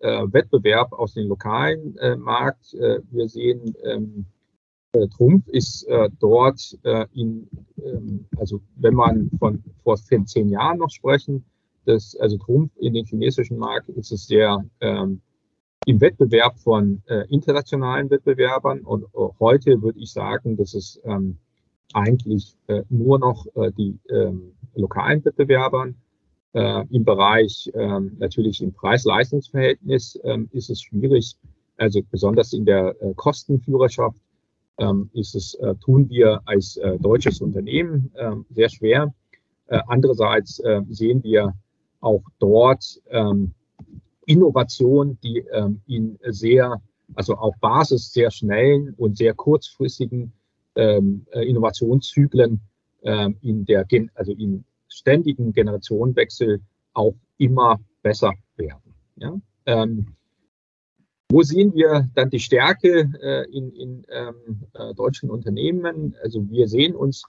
[0.00, 2.74] äh, Wettbewerb aus dem lokalen äh, Markt.
[2.74, 4.26] Äh, wir sehen, ähm,
[4.92, 5.86] äh, Trumpf ist
[6.20, 6.78] dort
[7.12, 7.48] in,
[7.82, 11.44] ähm, also wenn man von vor zehn Jahren noch sprechen,
[11.86, 15.20] das, also Trumpf in den chinesischen Markt ist es sehr ähm,
[15.86, 21.36] im Wettbewerb von äh, internationalen Wettbewerbern und äh, heute würde ich sagen, dass es ähm,
[21.92, 23.46] eigentlich äh, nur noch
[23.78, 25.96] die ähm, lokalen Wettbewerbern.
[26.52, 31.36] Äh, Im Bereich ähm, natürlich im Preis-Leistungs-Verhältnis ähm, ist es schwierig,
[31.76, 34.18] also besonders in der äh, Kostenführerschaft
[34.78, 39.14] ähm, ist es, äh, tun wir als äh, deutsches Unternehmen äh, sehr schwer.
[39.66, 41.54] Äh, andererseits äh, sehen wir
[42.00, 43.52] auch dort ähm,
[44.26, 46.80] Innovation, die ähm, in sehr,
[47.14, 50.32] also auf Basis sehr schnellen und sehr kurzfristigen
[50.74, 52.60] ähm, äh, Innovationszyklen ähm,
[53.40, 56.60] in der, also im ständigen Generationenwechsel
[56.92, 58.94] auch immer besser werden.
[59.16, 59.40] Ja?
[59.66, 60.16] Ähm,
[61.28, 66.14] wo sehen wir dann die Stärke äh, in, in ähm, äh, deutschen Unternehmen?
[66.22, 67.24] Also wir sehen uns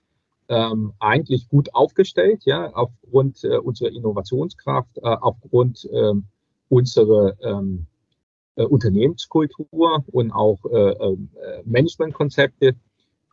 [0.50, 6.26] ähm, eigentlich gut aufgestellt, ja, aufgrund äh, unserer Innovationskraft, äh, aufgrund ähm,
[6.70, 7.88] unserer ähm,
[8.56, 11.18] äh, Unternehmenskultur und auch äh,
[11.66, 12.76] Managementkonzepte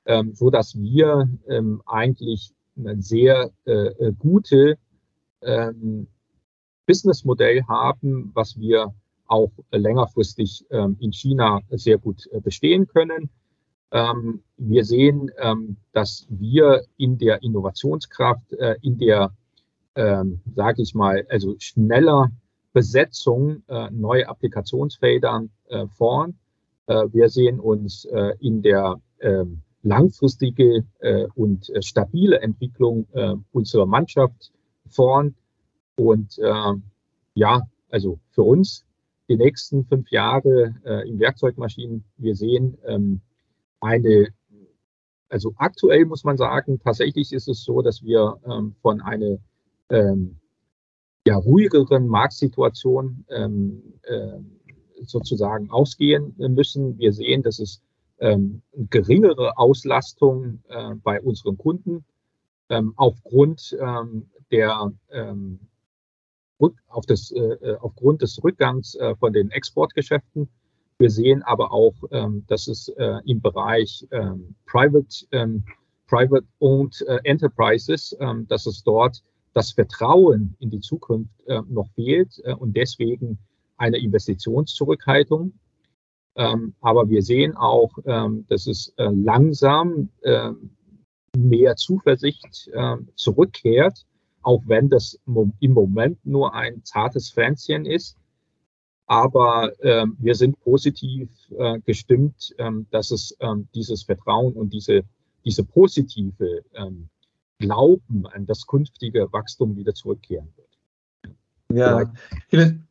[0.07, 4.77] ähm, so dass wir ähm, eigentlich ein sehr äh, äh, gute
[5.43, 6.09] ähm,
[6.87, 8.93] Businessmodell haben, was wir
[9.27, 13.31] auch längerfristig ähm, in China sehr gut äh, bestehen können.
[13.91, 19.33] Ähm, wir sehen, ähm, dass wir in der Innovationskraft, äh, in der,
[19.95, 22.31] ähm, sage ich mal, also schneller
[22.73, 26.37] Besetzung äh, neue Applikationsfelder äh, vorn.
[26.87, 33.35] Äh, wir sehen uns äh, in der ähm, langfristige äh, und äh, stabile Entwicklung äh,
[33.53, 34.53] unserer Mannschaft
[34.89, 35.37] vorn.
[35.97, 36.39] Und
[37.35, 38.85] ja, also für uns
[39.29, 43.21] die nächsten fünf Jahre äh, in Werkzeugmaschinen, wir sehen ähm,
[43.81, 44.29] eine,
[45.29, 49.39] also aktuell muss man sagen, tatsächlich ist es so, dass wir ähm, von einer
[49.89, 50.37] ähm,
[51.27, 54.39] ja, ruhigeren Marktsituation ähm, äh,
[55.03, 56.99] sozusagen ausgehen müssen.
[56.99, 57.83] Wir sehen, dass es
[58.21, 62.05] ähm, geringere Auslastung äh, bei unseren Kunden
[62.69, 65.59] ähm, aufgrund ähm, der ähm,
[66.89, 70.49] auf das, äh, äh, aufgrund des Rückgangs äh, von den Exportgeschäften.
[70.99, 74.07] Wir sehen aber auch, ähm, dass es äh, im Bereich
[74.67, 75.63] Private,
[76.07, 78.17] Private Owned äh, Enterprises,
[78.49, 79.23] dass es dort
[79.55, 81.33] das Vertrauen in die Zukunft
[81.69, 83.39] noch fehlt und deswegen
[83.77, 85.53] eine Investitionszurückhaltung
[86.37, 90.51] Ähm, aber wir sehen auch, ähm, dass es äh, langsam äh,
[91.37, 94.05] mehr Zuversicht äh, zurückkehrt,
[94.43, 98.17] auch wenn das im Moment nur ein zartes Pflänzchen ist.
[99.07, 105.05] Aber ähm, wir sind positiv äh, gestimmt, ähm, dass es ähm, dieses Vertrauen und diese,
[105.45, 106.65] diese positive
[107.59, 111.37] Glauben an das künftige Wachstum wieder zurückkehren wird.
[111.73, 112.13] Ja,
[112.49, 112.87] vielen,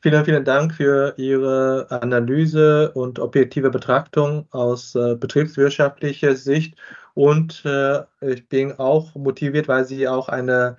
[0.00, 6.76] vielen, vielen Dank für Ihre Analyse und objektive Betrachtung aus äh, betriebswirtschaftlicher Sicht.
[7.14, 10.76] Und äh, ich bin auch motiviert, weil Sie auch eine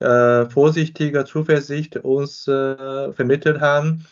[0.00, 4.06] äh, vorsichtige Zuversicht uns äh, vermittelt haben.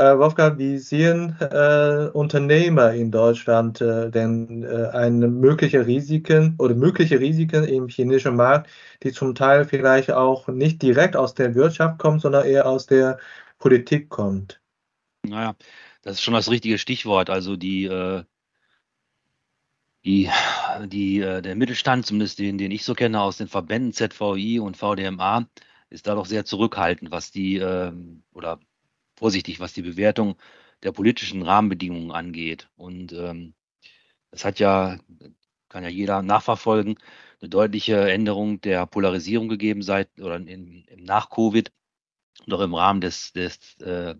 [0.00, 6.74] Äh, Wolfgang, wie sehen äh, Unternehmer in Deutschland äh, denn äh, eine mögliche Risiken oder
[6.74, 8.70] mögliche Risiken im chinesischen Markt,
[9.02, 13.18] die zum Teil vielleicht auch nicht direkt aus der Wirtschaft kommen, sondern eher aus der
[13.58, 14.62] Politik kommt?
[15.22, 15.54] Naja,
[16.00, 17.28] das ist schon das richtige Stichwort.
[17.28, 18.24] Also die äh,
[20.02, 20.30] die,
[20.86, 24.78] die, äh, der Mittelstand, zumindest den, den ich so kenne aus den Verbänden ZVI und
[24.78, 25.46] VDMA,
[25.90, 28.60] ist da doch sehr zurückhaltend, was die, ähm, oder
[29.20, 30.36] vorsichtig, was die Bewertung
[30.82, 32.70] der politischen Rahmenbedingungen angeht.
[32.76, 33.52] Und ähm,
[34.30, 34.98] es hat ja,
[35.68, 36.96] kann ja jeder nachverfolgen,
[37.40, 41.70] eine deutliche Änderung der Polarisierung gegeben seit oder in, im Nach-Covid
[42.46, 44.14] und auch im Rahmen des, des äh,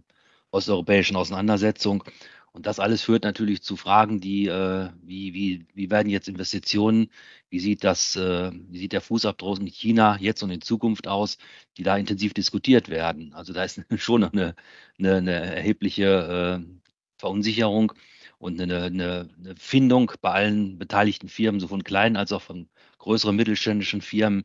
[0.50, 2.04] osteuropäischen Auseinandersetzung.
[2.52, 7.10] Und das alles führt natürlich zu Fragen, die, äh, wie, wie, wie werden jetzt Investitionen,
[7.48, 11.38] wie sieht das, äh, wie sieht der Fußabdruck in China jetzt und in Zukunft aus,
[11.76, 13.32] die da intensiv diskutiert werden.
[13.34, 14.56] Also da ist schon eine,
[14.98, 16.80] eine, eine erhebliche äh,
[17.18, 17.92] Verunsicherung
[18.38, 22.68] und eine, eine, eine Findung bei allen beteiligten Firmen, so von kleinen als auch von
[22.98, 24.44] größeren mittelständischen Firmen,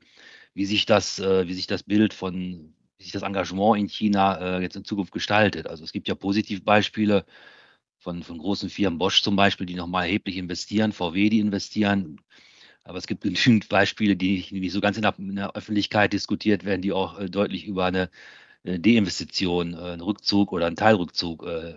[0.54, 4.58] wie sich das, äh, wie sich das Bild von, wie sich das Engagement in China
[4.58, 5.68] äh, jetzt in Zukunft gestaltet.
[5.68, 7.26] Also es gibt ja Positivbeispiele,
[8.06, 12.22] von, von großen Firmen, Bosch zum Beispiel, die nochmal erheblich investieren, VW, die investieren.
[12.84, 16.66] Aber es gibt genügend Beispiele, die nicht so ganz in der, in der Öffentlichkeit diskutiert
[16.66, 18.12] werden, die auch äh, deutlich über eine,
[18.64, 21.76] eine Deinvestition, äh, einen Rückzug oder einen Teilrückzug äh,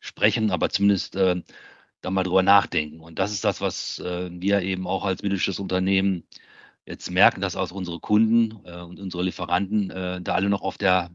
[0.00, 1.42] sprechen, aber zumindest äh,
[2.00, 3.00] da mal drüber nachdenken.
[3.00, 6.24] Und das ist das, was äh, wir eben auch als mittelständisches Unternehmen
[6.86, 10.78] jetzt merken, dass auch unsere Kunden äh, und unsere Lieferanten äh, da alle noch auf
[10.78, 11.10] der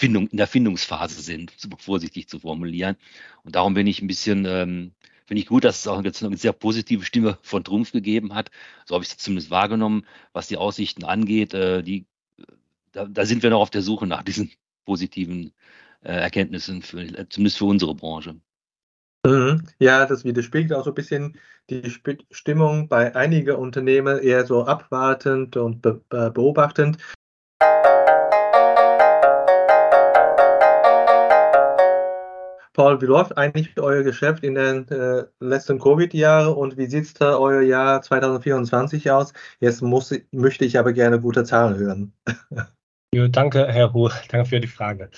[0.00, 2.96] Findung, in der Findungsphase sind, vorsichtig zu formulieren.
[3.44, 4.92] Und darum bin ich ein bisschen, ähm,
[5.26, 8.50] finde ich gut, dass es auch jetzt eine sehr positive Stimme von Trumpf gegeben hat.
[8.86, 11.52] So habe ich es zumindest wahrgenommen, was die Aussichten angeht.
[11.52, 12.06] Äh, die,
[12.92, 14.50] da, da, sind wir noch auf der Suche nach diesen
[14.86, 15.52] positiven
[16.02, 18.36] äh, Erkenntnissen, für, äh, zumindest für unsere Branche.
[19.26, 19.64] Mhm.
[19.78, 21.36] Ja, das widerspiegelt auch so ein bisschen
[21.68, 21.92] die
[22.30, 26.96] Stimmung bei einigen Unternehmen eher so abwartend und be beobachtend.
[32.72, 37.36] Paul, wie läuft eigentlich euer Geschäft in den äh, letzten Covid-Jahren und wie sieht da
[37.36, 39.32] euer Jahr 2024 aus?
[39.58, 42.12] Jetzt muss, möchte ich aber gerne gute Zahlen hören.
[43.14, 45.10] jo, danke, Herr Hu, danke für die Frage.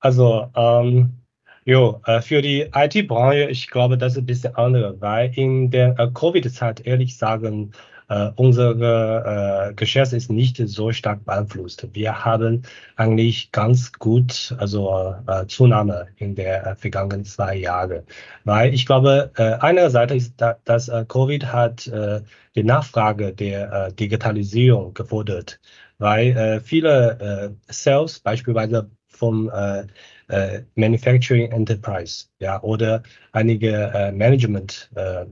[0.00, 1.20] Also, ähm,
[1.64, 5.96] jo, äh, für die IT-Branche, ich glaube, das ist ein bisschen anders, weil in der
[5.98, 7.72] äh, Covid-Zeit, ehrlich sagen,
[8.10, 11.86] äh, unsere äh, Geschäft ist nicht so stark beeinflusst.
[11.92, 12.62] Wir haben
[12.96, 18.04] eigentlich ganz gut, also äh, Zunahme in der äh, vergangenen zwei Jahre.
[18.44, 22.20] Weil ich glaube, äh, einerseits ist, da, dass äh, Covid hat äh,
[22.56, 25.60] die Nachfrage der äh, Digitalisierung gefordert,
[25.98, 29.86] weil äh, viele äh, Sales beispielsweise vom äh,
[30.28, 35.26] äh, Manufacturing Enterprise ja, oder einige äh, Management äh,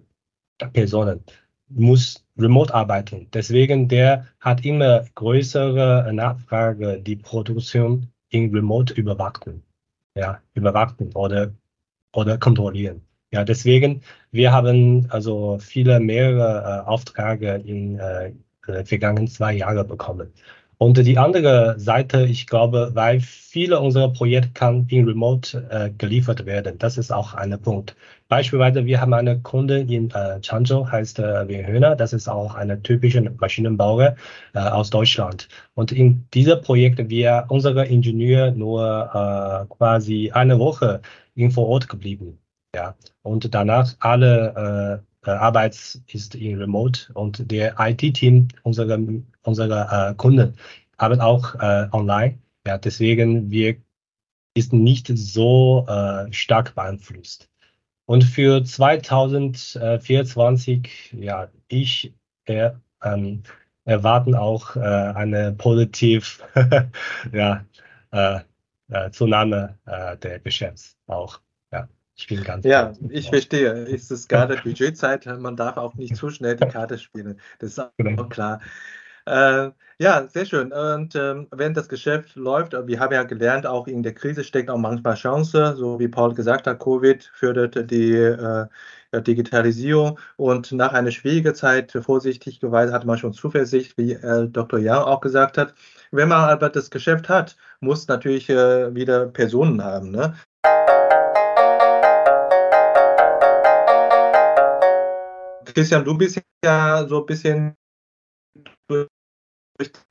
[0.72, 1.24] Personen
[1.70, 3.28] muss remote arbeiten.
[3.32, 9.62] Deswegen der hat immer größere Nachfrage, die Produktion in remote überwachen,
[10.14, 11.52] ja, überwachen oder,
[12.12, 13.02] oder kontrollieren.
[13.30, 18.32] Ja, deswegen, wir haben also viele mehrere äh, Aufträge in äh,
[18.84, 20.32] vergangenen zwei Jahren bekommen.
[20.80, 26.46] Und die andere Seite, ich glaube, weil viele unserer Projekte kann in Remote äh, geliefert
[26.46, 26.78] werden.
[26.78, 27.96] Das ist auch ein Punkt.
[28.28, 31.96] Beispielsweise, wir haben eine Kunde in äh, Changzhou, heißt äh, Winhöhner.
[31.96, 34.14] Das ist auch eine typische Maschinenbauer
[34.54, 35.48] äh, aus Deutschland.
[35.74, 41.00] Und in diesem Projekt, wir unsere Ingenieur nur äh, quasi eine Woche
[41.34, 42.38] in vor Ort geblieben.
[42.72, 48.98] Ja, und danach alle äh, Arbeit ist in Remote und der IT-Team unserer,
[49.42, 50.54] unserer äh, Kunden
[50.96, 52.38] arbeitet auch äh, online.
[52.66, 53.76] Ja, deswegen wir
[54.54, 57.50] ist nicht so äh, stark beeinflusst.
[58.06, 62.14] Und für 2024, ja, ich
[62.46, 62.70] äh,
[63.02, 63.42] ähm,
[63.84, 66.42] erwarten auch äh, eine positiv
[67.32, 67.64] ja,
[68.10, 68.40] äh,
[68.88, 71.40] äh, Zunahme äh, der Geschäfts auch.
[72.18, 72.64] Ja, ich bin ganz.
[72.64, 73.72] Ja, ich verstehe.
[73.84, 75.26] Ist es gerade Budgetzeit?
[75.26, 77.40] Man darf auch nicht zu schnell die Karte spielen.
[77.58, 78.24] Das ist auch genau.
[78.28, 78.60] klar.
[79.26, 80.72] Äh, ja, sehr schön.
[80.72, 84.42] Und ähm, wenn das Geschäft läuft, äh, wir haben ja gelernt, auch in der Krise
[84.44, 88.66] steckt auch manchmal Chance, so wie Paul gesagt hat, Covid fördert die äh,
[89.12, 94.78] Digitalisierung und nach einer schwierigen Zeit, vorsichtigerweise hat man schon Zuversicht, wie äh, Dr.
[94.78, 95.74] Yang auch gesagt hat.
[96.10, 100.10] Wenn man aber das Geschäft hat, muss natürlich äh, wieder Personen haben.
[100.10, 100.34] Ne?
[105.78, 107.76] Christian, du bist ja so ein bisschen
[108.88, 109.06] durch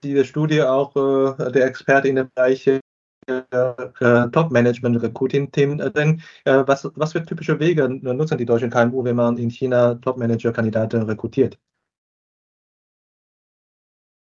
[0.01, 2.79] diese Studie auch äh, der Experte in dem Bereich äh,
[4.31, 6.21] Top-Management, Recruiting-Themen drin.
[6.45, 11.01] Äh, was, was für typische Wege nutzen die deutschen KMU, wenn man in China Top-Manager-Kandidaten
[11.01, 11.59] rekrutiert?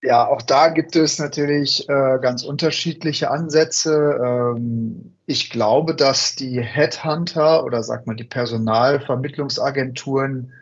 [0.02, 4.20] Ja, auch da gibt es natürlich äh, ganz unterschiedliche Ansätze.
[4.24, 10.52] Ähm, ich glaube, dass die Headhunter oder sag mal die Personalvermittlungsagenturen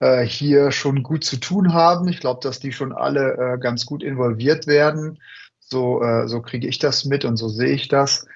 [0.00, 2.08] äh, hier schon gut zu tun haben.
[2.08, 5.18] Ich glaube, dass die schon alle äh, ganz gut involviert werden.
[5.58, 8.26] So, äh, so kriege ich das mit und so sehe ich das.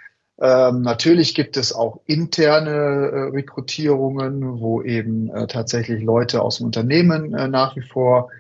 [0.41, 6.67] Ähm, natürlich gibt es auch interne äh, Rekrutierungen, wo eben äh, tatsächlich Leute aus dem
[6.67, 8.31] Unternehmen äh, nach wie vor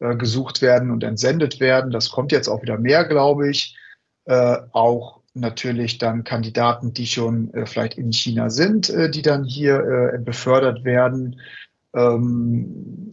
[0.00, 1.90] äh, gesucht werden und entsendet werden.
[1.90, 3.76] Das kommt jetzt auch wieder mehr, glaube ich.
[4.24, 10.18] Äh, auch natürlich dann Kandidaten, die schon äh, vielleicht in China sind, die dann hier
[10.24, 11.40] befördert werden.
[11.94, 13.10] Ähm,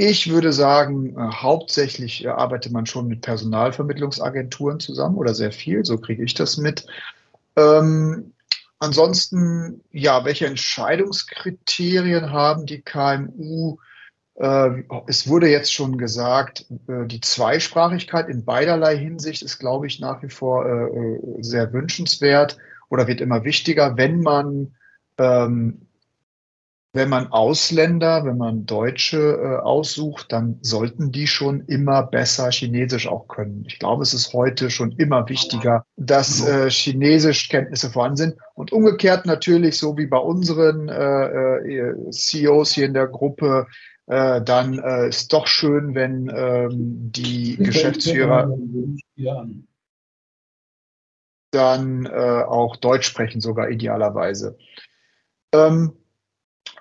[0.00, 5.84] ich würde sagen, äh, hauptsächlich äh, arbeitet man schon mit Personalvermittlungsagenturen zusammen oder sehr viel,
[5.84, 6.86] so kriege ich das mit.
[7.56, 8.32] Ähm,
[8.78, 13.78] ansonsten, ja, welche Entscheidungskriterien haben die KMU?
[14.36, 19.98] Äh, es wurde jetzt schon gesagt, äh, die Zweisprachigkeit in beiderlei Hinsicht ist, glaube ich,
[19.98, 22.56] nach wie vor äh, sehr wünschenswert
[22.88, 24.76] oder wird immer wichtiger, wenn man
[25.18, 25.87] ähm,
[26.98, 33.06] wenn man Ausländer, wenn man Deutsche äh, aussucht, dann sollten die schon immer besser Chinesisch
[33.06, 33.64] auch können.
[33.68, 38.34] Ich glaube, es ist heute schon immer wichtiger, dass äh, Chinesischkenntnisse vorhanden sind.
[38.54, 43.68] Und umgekehrt natürlich, so wie bei unseren äh, äh CEOs hier in der Gruppe,
[44.06, 48.50] äh, dann äh, ist doch schön, wenn ähm, die Geschäftsführer
[51.52, 54.58] dann äh, auch Deutsch sprechen, sogar idealerweise.
[55.52, 55.92] Ähm,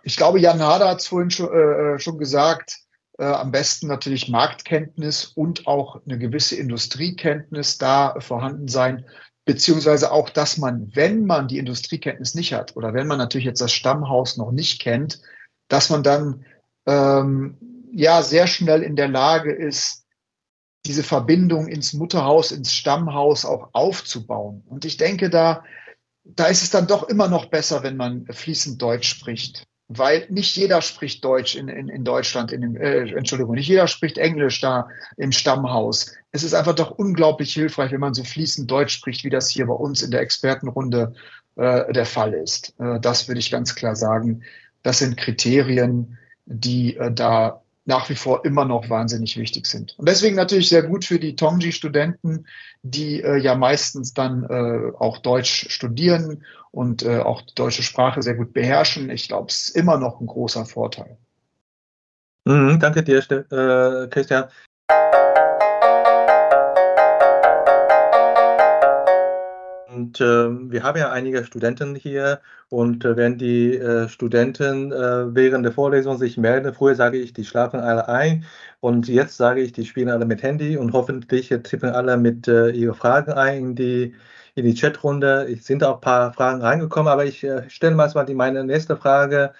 [0.07, 2.77] ich glaube, Jan Hader hat es vorhin schon, äh, äh, schon gesagt,
[3.19, 9.05] äh, am besten natürlich Marktkenntnis und auch eine gewisse Industriekenntnis da vorhanden sein,
[9.43, 13.59] beziehungsweise auch, dass man, wenn man die Industriekenntnis nicht hat oder wenn man natürlich jetzt
[13.59, 15.19] das Stammhaus noch nicht kennt,
[15.67, 16.45] dass man dann
[16.85, 17.57] ähm,
[17.91, 20.05] ja sehr schnell in der Lage ist,
[20.85, 24.63] diese Verbindung ins Mutterhaus, ins Stammhaus auch aufzubauen.
[24.67, 25.65] Und ich denke, da,
[26.23, 30.55] da ist es dann doch immer noch besser, wenn man fließend Deutsch spricht weil nicht
[30.55, 34.59] jeder spricht Deutsch in, in, in Deutschland, in dem, äh, Entschuldigung, nicht jeder spricht Englisch
[34.59, 36.13] da im Stammhaus.
[36.31, 39.65] Es ist einfach doch unglaublich hilfreich, wenn man so fließend Deutsch spricht, wie das hier
[39.65, 41.13] bei uns in der Expertenrunde
[41.55, 42.73] äh, der Fall ist.
[42.79, 44.43] Äh, das würde ich ganz klar sagen.
[44.83, 49.95] Das sind Kriterien, die äh, da nach wie vor immer noch wahnsinnig wichtig sind.
[49.97, 52.45] Und deswegen natürlich sehr gut für die Tongji-Studenten,
[52.83, 58.21] die äh, ja meistens dann äh, auch Deutsch studieren und äh, auch die deutsche Sprache
[58.21, 59.09] sehr gut beherrschen.
[59.09, 61.17] Ich glaube, es ist immer noch ein großer Vorteil.
[62.45, 64.45] Mhm, danke dir, äh, Christian.
[69.97, 72.39] Und äh, wir haben ja einige Studenten hier
[72.69, 77.33] und äh, wenn die äh, Studenten äh, während der Vorlesung sich melden, früher sage ich,
[77.33, 78.45] die schlafen alle ein
[78.79, 82.69] und jetzt sage ich, die spielen alle mit Handy und hoffentlich tippen alle mit äh,
[82.69, 84.15] ihre Fragen ein in die,
[84.53, 85.47] in die Chatrunde.
[85.51, 89.53] Es sind auch ein paar Fragen reingekommen, aber ich äh, stelle mal meine nächste Frage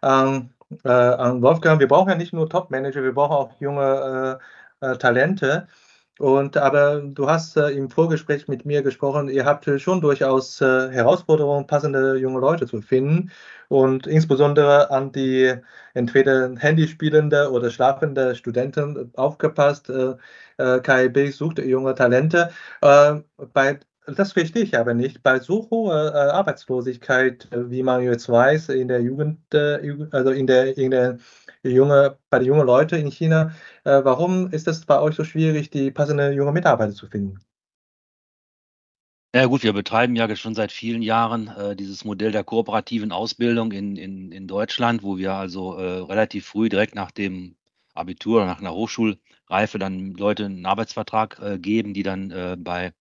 [0.00, 0.50] an,
[0.82, 1.78] an Wolfgang.
[1.78, 4.40] Wir brauchen ja nicht nur Top-Manager, wir brauchen auch junge
[4.98, 5.68] Talente.
[6.18, 10.90] Und aber du hast äh, im Vorgespräch mit mir gesprochen, ihr habt schon durchaus äh,
[10.90, 13.30] Herausforderungen, passende junge Leute zu finden
[13.68, 15.54] und insbesondere an die
[15.92, 19.90] entweder Handyspielende oder schlafende Studenten aufgepasst.
[19.90, 20.14] Äh,
[20.58, 22.50] äh KIB sucht junge Talente.
[22.80, 23.16] Äh,
[23.52, 25.22] bei das verstehe ich aber nicht.
[25.22, 30.78] Bei so hoher äh, Arbeitslosigkeit, wie man jetzt weiß, in der Jugend, also in der,
[30.78, 31.18] in der
[31.70, 33.52] junge, bei den jungen Leuten in China.
[33.84, 37.40] Äh, warum ist es bei euch so schwierig, die passende junge Mitarbeiter zu finden?
[39.34, 43.70] Ja gut, wir betreiben ja schon seit vielen Jahren äh, dieses Modell der kooperativen Ausbildung
[43.70, 47.54] in, in, in Deutschland, wo wir also äh, relativ früh direkt nach dem
[47.92, 52.94] Abitur, nach einer Hochschul, Reife dann Leute einen Arbeitsvertrag äh, geben, die dann äh, bei,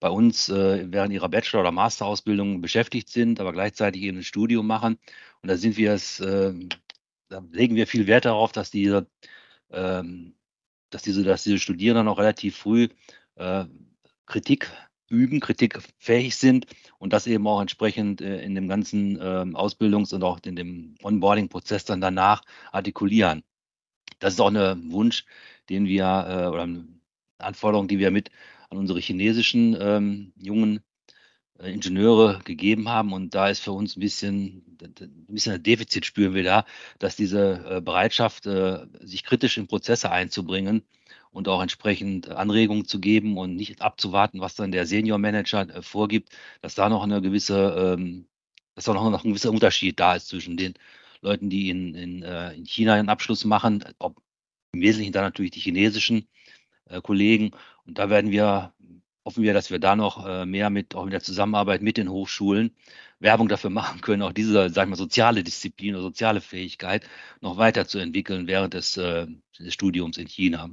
[0.00, 4.66] bei uns äh, während ihrer Bachelor- oder Masterausbildung beschäftigt sind, aber gleichzeitig eben ein Studium
[4.66, 4.98] machen.
[5.42, 6.54] Und da sind wir es, äh,
[7.28, 9.06] da legen wir viel Wert darauf, dass diese,
[9.70, 10.34] ähm,
[10.90, 12.88] dass diese, dass diese Studierenden auch relativ früh
[13.36, 13.64] äh,
[14.26, 14.70] Kritik
[15.08, 16.66] üben, kritikfähig sind
[16.98, 20.96] und das eben auch entsprechend äh, in dem ganzen ähm, Ausbildungs- und auch in dem
[21.02, 23.44] Onboarding-Prozess dann danach artikulieren.
[24.18, 25.24] Das ist auch ein Wunsch,
[25.68, 26.88] den wir äh, oder eine
[27.38, 28.30] Anforderung, die wir mit
[28.70, 30.80] an unsere chinesischen ähm, jungen äh,
[31.60, 33.12] Ingenieure gegeben haben.
[33.12, 36.64] Und da ist für uns ein bisschen, ein bisschen ein Defizit spüren wir da,
[36.98, 40.82] dass diese äh, Bereitschaft, äh, sich kritisch in Prozesse einzubringen,
[41.36, 45.82] und auch entsprechend Anregungen zu geben und nicht abzuwarten, was dann der Senior Manager äh,
[45.82, 46.30] vorgibt,
[46.62, 48.26] dass da noch eine gewisse, ähm,
[48.74, 50.72] dass da noch, ein gewisser Unterschied da ist zwischen den
[51.20, 54.16] Leuten, die in, in, äh, in China einen Abschluss machen, ob
[54.72, 56.26] im Wesentlichen dann natürlich die chinesischen
[56.86, 57.50] äh, Kollegen.
[57.84, 58.72] Und da werden wir,
[59.26, 62.08] hoffen wir, dass wir da noch äh, mehr mit, auch in der Zusammenarbeit mit den
[62.08, 62.70] Hochschulen
[63.18, 67.04] Werbung dafür machen können, auch diese, sagen wir, soziale Disziplin oder soziale Fähigkeit
[67.40, 69.26] noch weiterzuentwickeln während des, äh,
[69.58, 70.70] des Studiums in China.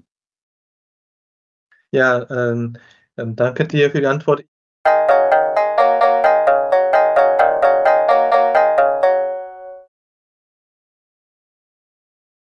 [1.91, 2.77] Ja, ähm,
[3.17, 4.45] ähm, danke dir für die Antwort.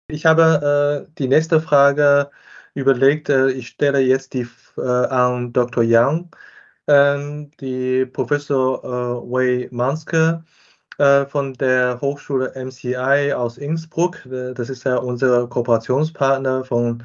[0.09, 2.31] Ich habe äh, die nächste Frage
[2.75, 3.29] überlegt.
[3.29, 5.83] Äh, ich stelle jetzt die äh, an Dr.
[5.83, 6.31] Yang.
[6.89, 8.89] Ähm, die Professor äh,
[9.33, 10.45] Wei Manske
[11.29, 14.19] von der Hochschule MCI aus Innsbruck.
[14.55, 17.05] Das ist ja unser Kooperationspartner von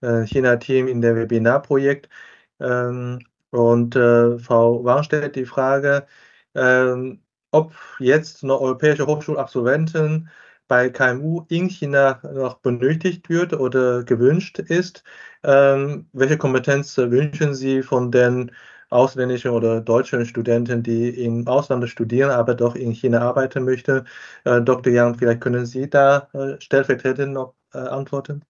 [0.00, 2.08] äh, China-Team in der Webinarprojekt.
[2.60, 6.06] Ähm, und Frau Wang stellt die Frage,
[6.54, 7.20] ähm,
[7.52, 10.30] ob jetzt noch europäische Hochschulabsolventen
[10.68, 15.04] bei KMU in China noch benötigt wird oder gewünscht ist.
[15.44, 18.50] Ähm, welche Kompetenz wünschen Sie von den
[18.90, 24.06] ausländischen oder deutschen Studenten, die im Ausland studieren, aber doch in China arbeiten möchten?
[24.44, 24.92] Äh, Dr.
[24.92, 28.42] Yang, vielleicht können Sie da äh, stellvertretend noch äh, antworten.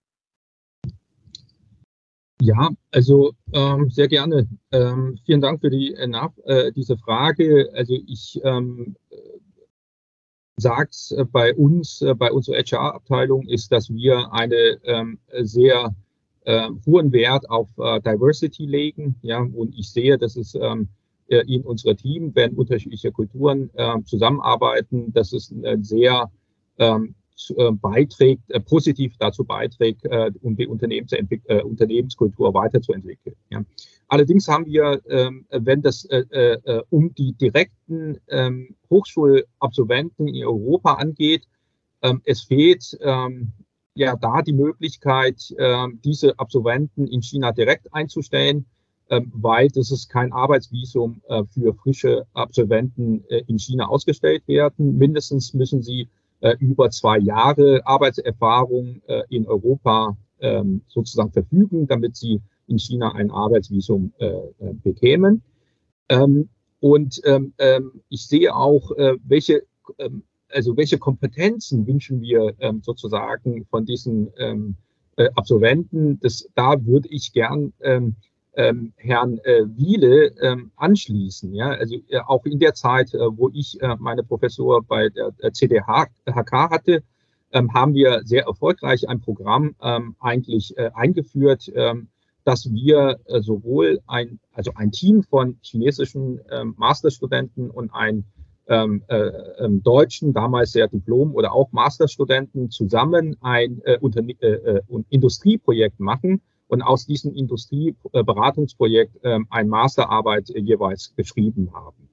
[2.40, 4.46] Ja, also ähm, sehr gerne.
[4.70, 6.06] Ähm, vielen Dank für die, äh,
[6.44, 7.70] äh, diese Frage.
[7.74, 8.94] Also ich ähm,
[10.56, 15.94] sage es äh, bei uns, äh, bei unserer HR-Abteilung ist, dass wir eine ähm, sehr
[16.44, 19.16] äh, hohen Wert auf äh, Diversity legen.
[19.22, 20.88] Ja, und ich sehe, dass es ähm,
[21.28, 26.30] in unserem Team, wenn unterschiedliche Kulturen äh, zusammenarbeiten, dass es ein sehr
[26.78, 27.25] ähm, äh,
[27.72, 33.36] beiträgt, äh, positiv dazu beiträgt, äh, um die äh, Unternehmenskultur weiterzuentwickeln.
[33.50, 33.62] Ja.
[34.08, 40.94] Allerdings haben wir, ähm, wenn das äh, äh, um die direkten ähm, Hochschulabsolventen in Europa
[40.94, 41.46] angeht,
[42.02, 42.98] ähm, es fehlt
[43.98, 45.54] ja da die Möglichkeit,
[46.04, 48.66] diese Absolventen in China direkt einzustellen,
[49.08, 54.98] weil das ist kein Arbeitsvisum äh, für frische Absolventen äh, in China ausgestellt werden.
[54.98, 56.06] Mindestens müssen sie äh,
[56.58, 63.30] über zwei Jahre Arbeitserfahrung äh, in Europa ähm, sozusagen verfügen, damit sie in China ein
[63.30, 65.42] Arbeitsvisum äh, äh bekämen.
[66.08, 66.48] Ähm,
[66.80, 67.54] und ähm,
[68.10, 69.62] ich sehe auch, äh, welche,
[70.50, 76.20] also welche Kompetenzen wünschen wir sozusagen von diesen äh, Absolventen.
[76.20, 77.72] Das, da würde ich gern
[78.56, 81.54] ähm, Herrn äh, Wiele ähm, anschließen.
[81.54, 81.68] Ja?
[81.70, 85.52] Also äh, auch in der Zeit, äh, wo ich äh, meine Professur bei der, der
[85.52, 86.10] CDHK
[86.70, 87.02] hatte,
[87.52, 92.08] ähm, haben wir sehr erfolgreich ein Programm ähm, eigentlich äh, eingeführt, ähm,
[92.44, 98.24] dass wir äh, sowohl ein, also ein Team von chinesischen ähm, Masterstudenten und ein
[98.68, 99.30] äh,
[99.68, 106.82] deutschen, damals sehr Diplom- oder auch Masterstudenten zusammen ein äh, äh, äh, Industrieprojekt machen, und
[106.82, 112.08] aus diesem Industrieberatungsprojekt äh, ein Masterarbeit äh, jeweils geschrieben haben.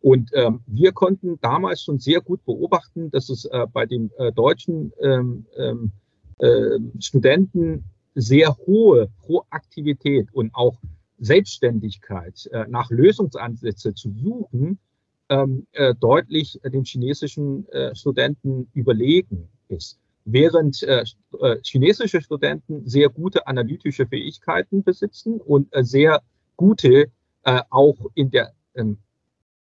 [0.00, 4.32] Und ähm, wir konnten damals schon sehr gut beobachten, dass es äh, bei den äh,
[4.32, 5.92] deutschen ähm, ähm,
[6.38, 7.84] äh, Studenten
[8.14, 10.76] sehr hohe Proaktivität und auch
[11.18, 14.80] Selbstständigkeit äh, nach Lösungsansätze zu suchen,
[15.28, 21.04] ähm, äh, deutlich den chinesischen Studenten überlegen ist während äh,
[21.40, 26.22] äh, chinesische Studenten sehr gute analytische Fähigkeiten besitzen und äh, sehr
[26.56, 27.10] gute
[27.44, 28.98] äh, auch in der ähm,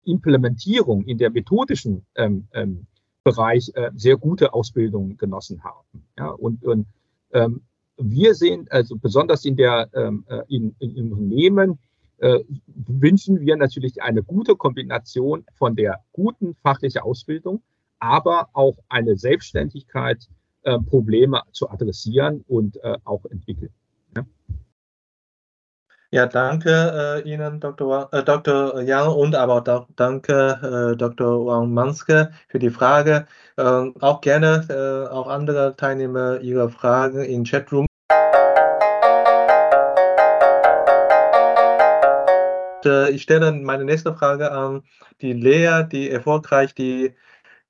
[0.04, 2.86] Implementierung, in der methodischen ähm, ähm,
[3.24, 6.04] Bereich äh, sehr gute Ausbildung genossen haben.
[6.16, 6.86] Ja, und, und
[7.32, 7.62] ähm,
[7.98, 11.78] wir sehen, also besonders in der ähm, äh, in, in Unternehmen,
[12.18, 17.62] äh, wünschen wir natürlich eine gute Kombination von der guten fachlichen Ausbildung,
[17.98, 20.28] aber auch eine Selbstständigkeit
[20.66, 23.70] äh, Probleme zu adressieren und äh, auch entwickeln.
[24.16, 24.24] Ja,
[26.10, 28.12] ja danke äh, Ihnen, Dr.
[28.12, 28.80] Äh, Dr.
[28.82, 31.46] Yang, und aber auch danke äh, Dr.
[31.46, 33.26] Wang Manske für die Frage.
[33.56, 37.86] Ähm, auch gerne äh, auch andere Teilnehmer Ihre Fragen im Chatroom.
[43.10, 44.82] Ich stelle meine nächste Frage an
[45.20, 47.14] die Lea, die erfolgreich die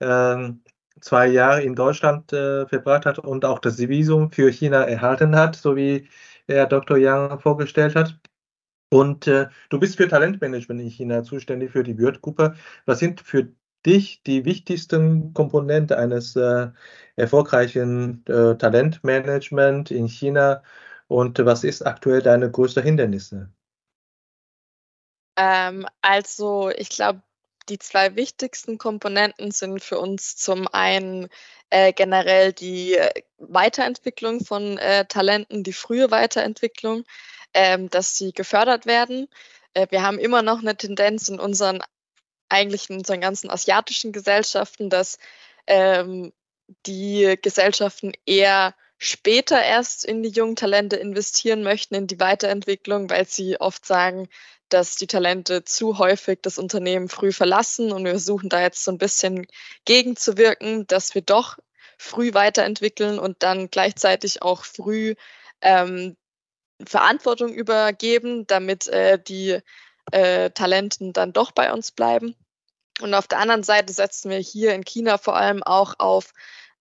[0.01, 0.53] äh,
[1.01, 5.57] zwei Jahre in Deutschland äh, verbracht hat und auch das Visum für China erhalten hat,
[5.57, 6.09] so wie
[6.49, 6.97] Herr Dr.
[6.97, 8.18] Yang vorgestellt hat.
[8.90, 12.55] Und äh, du bist für Talentmanagement in China zuständig für die Wirt-Gruppe.
[12.86, 13.49] Was sind für
[13.84, 16.68] dich die wichtigsten Komponenten eines äh,
[17.16, 20.62] erfolgreichen äh, Talentmanagement in China
[21.09, 23.51] und was ist aktuell deine größte Hindernisse?
[25.36, 27.22] Ähm, also ich glaube,
[27.68, 31.28] die zwei wichtigsten Komponenten sind für uns zum einen
[31.70, 32.98] äh, generell die
[33.38, 37.04] Weiterentwicklung von äh, Talenten, die frühe Weiterentwicklung,
[37.54, 39.28] ähm, dass sie gefördert werden.
[39.74, 41.82] Äh, wir haben immer noch eine Tendenz in unseren
[42.48, 45.18] eigentlich in unseren ganzen asiatischen Gesellschaften, dass
[45.66, 46.32] ähm,
[46.86, 53.26] die Gesellschaften eher später erst in die jungen Talente investieren möchten, in die Weiterentwicklung, weil
[53.26, 54.28] sie oft sagen,
[54.68, 58.90] dass die Talente zu häufig das Unternehmen früh verlassen und wir versuchen da jetzt so
[58.90, 59.46] ein bisschen
[59.84, 61.58] gegenzuwirken, dass wir doch
[61.98, 65.14] früh weiterentwickeln und dann gleichzeitig auch früh
[65.60, 66.16] ähm,
[66.84, 69.60] Verantwortung übergeben, damit äh, die
[70.12, 72.36] äh, Talenten dann doch bei uns bleiben.
[73.00, 76.32] Und auf der anderen Seite setzen wir hier in China vor allem auch auf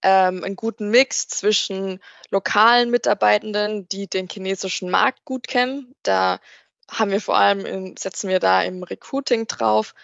[0.01, 5.95] ähm, einen guten Mix zwischen lokalen Mitarbeitenden, die den chinesischen Markt gut kennen.
[6.03, 6.39] Da
[6.89, 9.95] haben wir vor allem, in, setzen wir da im Recruiting drauf.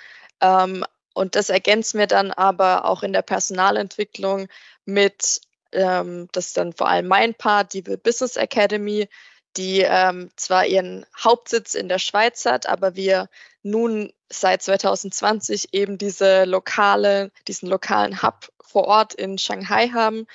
[0.42, 4.48] Ähm, und das ergänzen wir dann aber auch in der Personalentwicklung
[4.86, 9.10] mit, ähm, das ist dann vor allem mein Part, die Business Academy,
[9.58, 13.30] die ähm, zwar ihren Hauptsitz in der Schweiz hat, aber wir
[13.64, 20.26] nun seit 2020 eben diese lokale, diesen lokalen Hub vor Ort in Shanghai haben,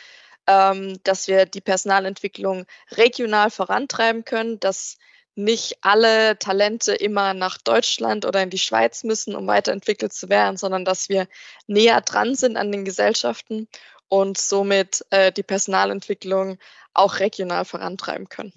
[0.47, 4.99] ähm, dass wir die Personalentwicklung regional vorantreiben können, dass
[5.37, 10.57] nicht alle Talente immer nach Deutschland oder in die Schweiz müssen, um weiterentwickelt zu werden,
[10.57, 11.29] sondern dass wir
[11.67, 13.69] näher dran sind an den Gesellschaften
[14.09, 16.59] und somit äh, die Personalentwicklung
[16.95, 18.53] auch regional vorantreiben können.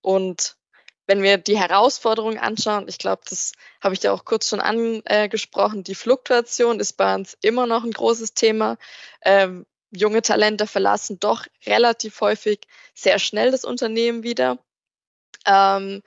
[0.00, 0.56] Und
[1.06, 3.52] wenn wir die Herausforderungen anschauen, ich glaube, das
[3.82, 7.92] habe ich ja auch kurz schon angesprochen, die Fluktuation ist bei uns immer noch ein
[7.92, 8.78] großes Thema.
[9.22, 12.60] Ähm, junge Talente verlassen doch relativ häufig
[12.94, 14.58] sehr schnell das Unternehmen wieder.
[15.46, 16.02] Ähm,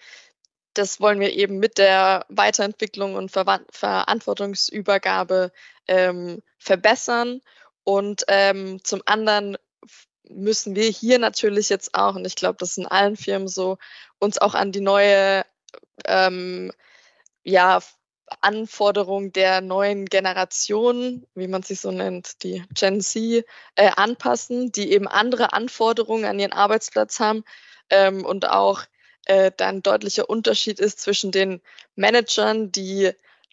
[0.73, 5.51] das wollen wir eben mit der Weiterentwicklung und Ver Verantwortungsübergabe
[5.87, 7.41] ähm, verbessern.
[7.83, 9.57] Und ähm, zum anderen
[10.29, 13.77] müssen wir hier natürlich jetzt auch, und ich glaube, das ist in allen Firmen so,
[14.19, 15.43] uns auch an die neue
[16.05, 16.71] ähm,
[17.43, 17.79] ja,
[18.41, 23.43] Anforderung der neuen Generation, wie man sie so nennt, die Gen Z,
[23.75, 27.43] äh, anpassen, die eben andere Anforderungen an ihren Arbeitsplatz haben
[27.89, 28.83] ähm, und auch
[29.29, 31.61] äh, da ein deutlicher Unterschied ist zwischen den
[31.95, 33.11] Managern, die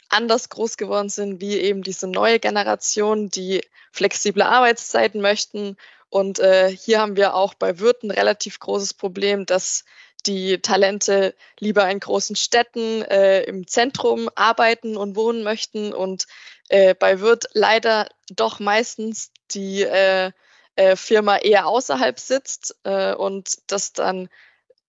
[0.09, 3.61] anders groß geworden sind, wie eben diese neue Generation, die
[3.93, 5.77] flexible Arbeitszeiten möchten.
[6.09, 9.85] Und äh, hier haben wir auch bei Wirt ein relativ großes Problem, dass
[10.25, 16.27] die Talente lieber in großen Städten äh, im Zentrum arbeiten und wohnen möchten und
[16.71, 20.33] äh, bei Wirt leider doch meistens die äh,
[20.77, 24.29] äh Firma eher außerhalb sitzt äh, und das dann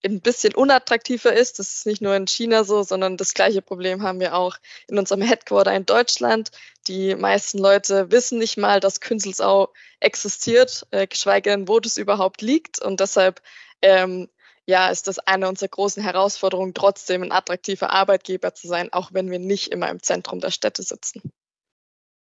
[0.04, 1.58] ein bisschen unattraktiver ist.
[1.58, 4.98] Das ist nicht nur in China so, sondern das gleiche Problem haben wir auch in
[4.98, 6.50] unserem Headquarter in Deutschland.
[6.86, 12.42] Die meisten Leute wissen nicht mal, dass Künzelsau existiert, äh, geschweige denn, wo das überhaupt
[12.42, 12.80] liegt.
[12.80, 13.42] Und deshalb
[13.82, 14.28] ähm,
[14.68, 19.30] ja, ist das eine unserer großen Herausforderungen, trotzdem ein attraktiver Arbeitgeber zu sein, auch wenn
[19.30, 21.32] wir nicht immer im Zentrum der Städte sitzen.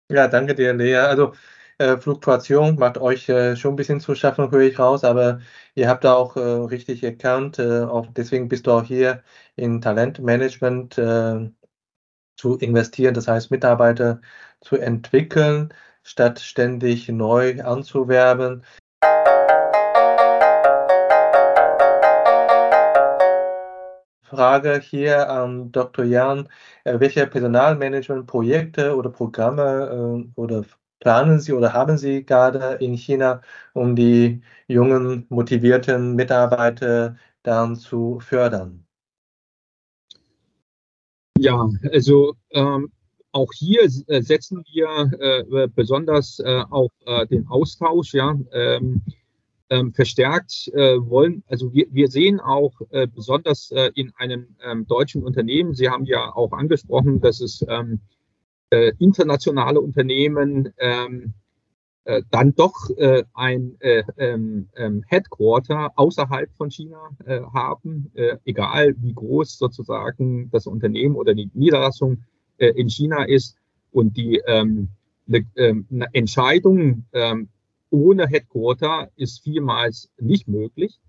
[0.08, 0.96] Ja, danke dir, Lea.
[0.96, 1.34] Also
[1.80, 5.40] äh, Fluktuation macht euch äh, schon ein bisschen zu schaffen, höre ich raus, aber
[5.74, 9.22] ihr habt da auch äh, richtig erkannt, äh, auch deswegen bist du auch hier
[9.56, 11.50] in Talentmanagement äh,
[12.36, 14.20] zu investieren, das heißt Mitarbeiter
[14.60, 15.72] zu entwickeln,
[16.02, 18.64] statt ständig neu anzuwerben.
[24.22, 26.04] Frage hier an Dr.
[26.04, 26.48] Jan.
[26.84, 30.64] Welche Personalmanagement-Projekte oder Programme oder
[31.00, 33.42] planen Sie oder haben Sie gerade in China,
[33.72, 38.86] um die jungen, motivierten Mitarbeiter dann zu fördern?
[41.38, 42.92] Ja, also ähm,
[43.32, 48.12] auch hier äh, setzen wir äh, besonders äh, auf äh, den Austausch.
[48.12, 49.02] Ja, ähm,
[49.70, 54.86] ähm, verstärkt äh, wollen, also wir, wir sehen auch äh, besonders äh, in einem ähm,
[54.86, 58.00] deutschen Unternehmen, Sie haben ja auch angesprochen, dass es ähm,
[58.70, 61.34] äh, internationale Unternehmen ähm,
[62.04, 68.36] äh, dann doch äh, ein äh, ähm, ähm, Headquarter außerhalb von China äh, haben, äh,
[68.44, 72.24] egal wie groß sozusagen das Unternehmen oder die Niederlassung
[72.58, 73.56] in China ist
[73.90, 74.88] und die ähm,
[75.26, 77.06] eine, ähm, eine Entscheidung
[77.88, 81.00] ohne Headquarter ist vielmals nicht möglich.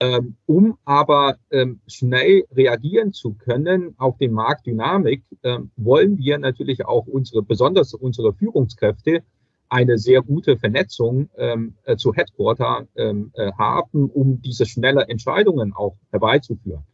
[0.00, 6.84] Ähm, um aber ähm, schnell reagieren zu können auf den Marktdynamik, ähm, wollen wir natürlich
[6.86, 9.24] auch unsere, besonders unsere Führungskräfte,
[9.68, 15.72] eine sehr gute Vernetzung ähm, äh, zu Headquarter ähm, äh, haben, um diese schnelle Entscheidungen
[15.74, 16.84] auch herbeizuführen.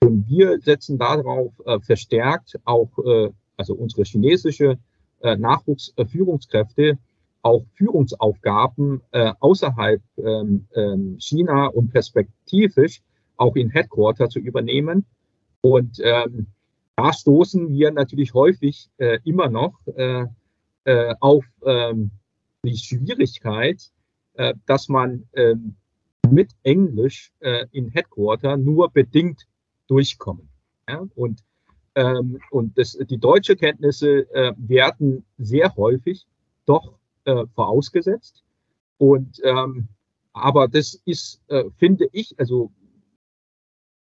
[0.00, 4.78] Und wir setzen darauf äh, verstärkt auch, äh, also unsere chinesische
[5.20, 6.98] äh, Nachwuchsführungskräfte,
[7.42, 13.02] auch Führungsaufgaben äh, außerhalb ähm, ähm, China und perspektivisch
[13.36, 15.04] auch in Headquarter zu übernehmen.
[15.60, 16.46] Und ähm,
[16.96, 20.26] da stoßen wir natürlich häufig äh, immer noch äh,
[20.84, 22.10] äh, auf ähm,
[22.64, 23.90] die Schwierigkeit,
[24.34, 25.74] äh, dass man ähm,
[26.30, 29.46] mit Englisch äh, in Headquarter nur bedingt
[29.88, 30.48] durchkommen.
[30.88, 31.04] Ja?
[31.14, 31.42] Und,
[31.94, 36.26] ähm, und das, die deutsche Kenntnisse äh, werden sehr häufig
[36.66, 36.94] doch
[37.24, 38.44] äh, vorausgesetzt.
[38.98, 39.88] Und ähm,
[40.32, 42.70] aber das ist, äh, finde ich, also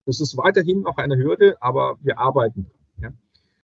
[0.06, 2.68] das ist weiterhin noch eine Hürde, aber wir arbeiten.
[3.01, 3.12] Ja.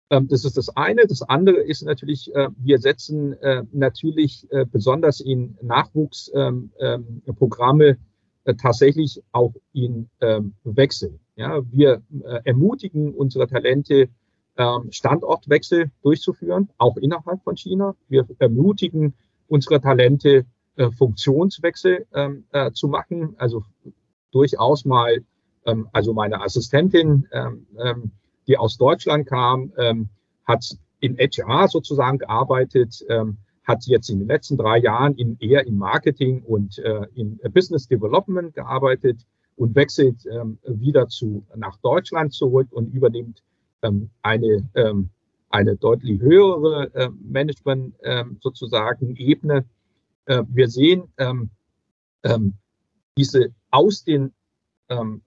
[0.10, 1.06] Ähm, das ist das eine.
[1.08, 7.98] Das andere ist natürlich, äh, wir setzen äh, natürlich äh, besonders in Nachwuchsprogramme ähm,
[8.46, 10.10] ähm, tatsächlich auch in
[10.64, 11.20] Wechsel.
[11.36, 12.02] Ja, wir
[12.44, 14.10] ermutigen unsere Talente,
[14.90, 17.96] Standortwechsel durchzuführen, auch innerhalb von China.
[18.10, 19.14] Wir ermutigen
[19.48, 20.46] unsere Talente,
[20.98, 22.06] Funktionswechsel
[22.74, 23.64] zu machen, also
[24.32, 25.24] durchaus mal,
[25.94, 27.28] also meine Assistentin,
[28.48, 30.10] die aus Deutschland kam, ähm,
[30.46, 35.66] hat in HR sozusagen gearbeitet, ähm, hat jetzt in den letzten drei Jahren in, eher
[35.66, 39.26] in Marketing und äh, in Business Development gearbeitet
[39.56, 43.51] und wechselt ähm, wieder zu, nach Deutschland zurück und übernimmt ähm,
[44.22, 45.10] eine, ähm,
[45.50, 49.66] eine deutlich höhere äh, Management ähm, sozusagen Ebene.
[50.26, 51.50] Äh, wir sehen ähm,
[52.24, 52.54] ähm,
[53.18, 54.34] diese aus den
[54.90, 55.22] ähm,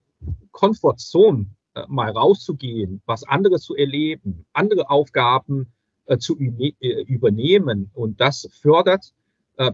[0.51, 5.67] Comfort Zone äh, mal rauszugehen, was anderes zu erleben, andere Aufgaben
[6.05, 7.91] äh, zu übernehmen.
[7.93, 9.13] Und das fördert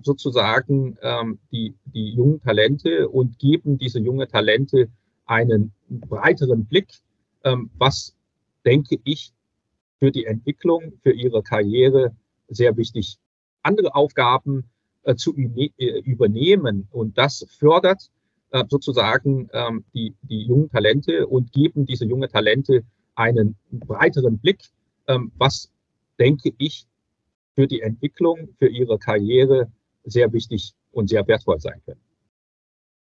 [0.03, 4.89] sozusagen ähm, die, die jungen Talente und geben diese jungen Talente
[5.25, 6.89] einen breiteren Blick,
[7.43, 8.15] ähm, was,
[8.65, 9.33] denke ich,
[9.99, 12.15] für die Entwicklung, für ihre Karriere
[12.47, 13.17] sehr wichtig.
[13.61, 14.69] Andere Aufgaben
[15.03, 18.09] äh, zu äh, übernehmen und das fördert
[18.51, 22.83] äh, sozusagen ähm, die, die jungen Talente und geben diese jungen Talente
[23.15, 24.59] einen breiteren Blick,
[25.07, 25.71] ähm, was,
[26.19, 26.85] denke ich,
[27.55, 29.71] für die Entwicklung, für ihre Karriere
[30.03, 32.01] sehr wichtig und sehr wertvoll sein können.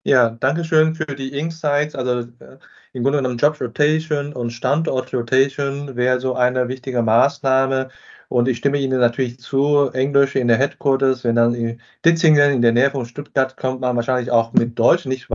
[0.05, 1.95] Ja, danke schön für die Insights.
[1.95, 2.57] Also äh,
[2.91, 7.89] im Grunde genommen Job Rotation und Standort Rotation wäre so eine wichtige Maßnahme,
[8.29, 12.61] und ich stimme Ihnen natürlich zu, Englisch in der Headquarters, wenn dann in Ditzingen in
[12.63, 15.27] der Nähe von Stuttgart kommt man wahrscheinlich auch mit Deutsch nicht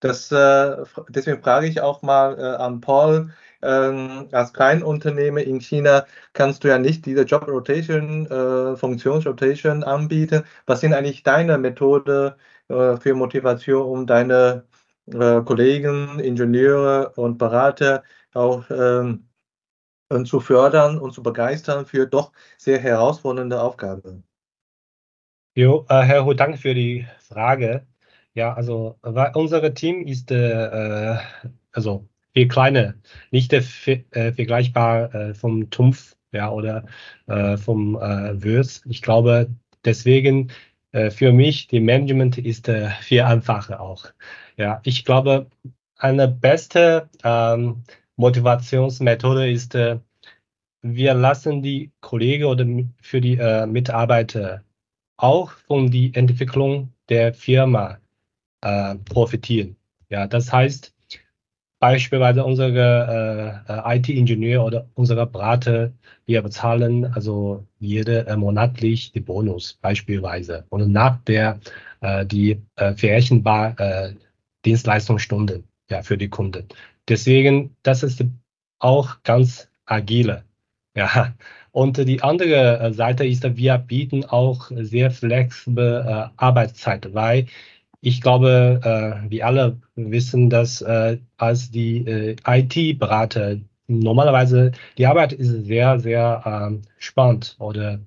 [0.00, 0.76] Das, äh,
[1.08, 3.30] deswegen frage ich auch mal äh, an Paul,
[3.62, 10.44] ähm, als Kleinunternehmer in China kannst du ja nicht diese Job Rotation, äh, Funktionsrotation anbieten.
[10.66, 12.36] Was sind eigentlich deine Methode
[12.68, 14.64] äh, für Motivation, um deine
[15.06, 18.02] äh, Kollegen, Ingenieure und Berater
[18.34, 19.26] auch ähm,
[20.24, 24.24] zu fördern und zu begeistern für doch sehr herausfordernde Aufgaben.
[25.54, 27.86] Jo, äh, Herr Hu, danke für die Frage.
[28.34, 28.98] Ja, also
[29.34, 31.18] unser Team ist äh,
[31.72, 32.94] also viel kleiner,
[33.30, 36.84] nicht äh, vergleichbar äh, vom Tumpf ja, oder
[37.26, 38.82] äh, vom äh, Würz.
[38.86, 39.50] Ich glaube,
[39.84, 40.50] deswegen
[40.92, 44.06] äh, für mich, die Management ist äh, viel einfacher auch.
[44.56, 45.46] Ja, ich glaube,
[45.96, 47.82] eine beste ähm,
[48.16, 49.98] Motivationsmethode ist, äh,
[50.82, 52.66] wir lassen die Kollegen oder
[53.00, 54.62] für die äh, Mitarbeiter
[55.18, 57.98] auch von der Entwicklung der Firma
[58.62, 59.76] äh, profitieren.
[60.08, 60.94] Ja, das heißt,
[61.80, 65.92] beispielsweise unsere äh, äh IT-Ingenieur oder unsere Berater,
[66.26, 71.58] wir bezahlen also jede äh, monatlich die Bonus beispielsweise und nach der
[72.00, 74.14] äh, die äh, verrechenbar äh,
[74.64, 76.68] Dienstleistungsstunden ja, für die Kunden.
[77.08, 78.24] Deswegen, das ist
[78.78, 80.44] auch ganz agile.
[80.94, 81.34] Ja,
[81.72, 87.46] Und die andere Seite ist, wir bieten auch sehr flexible Arbeitszeit, weil
[88.00, 88.80] ich glaube,
[89.28, 93.56] wir alle wissen, dass als die IT-Berater
[93.90, 98.00] normalerweise die Arbeit ist sehr, sehr ähm, spannend oder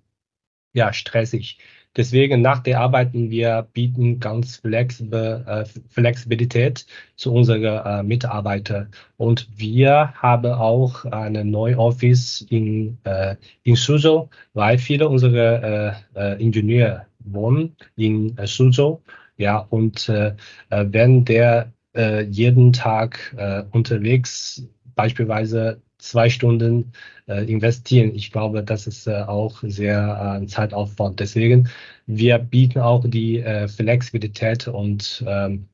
[0.74, 1.60] ja, stressig.
[1.96, 6.88] Deswegen nach der Arbeit, wir bieten ganz flexible äh, Flexibilität
[7.18, 8.90] zu unseren äh, Mitarbeitern.
[9.18, 16.34] Und wir haben auch eine neue Office in, äh, in Suzhou, weil viele unserer äh,
[16.34, 19.00] äh, Ingenieure wohnen in äh, Suzhou.
[19.44, 20.36] Ja, und äh,
[20.70, 24.64] äh wenn der äh, jeden Tag äh, unterwegs
[24.96, 26.92] beispielsweise zwei Stunden
[27.28, 28.14] äh, investieren.
[28.14, 31.20] Ich glaube, das ist äh, auch sehr äh, Zeitaufwand.
[31.20, 31.70] Deswegen,
[32.06, 35.70] wir bieten auch die äh, Flexibilität und ähm,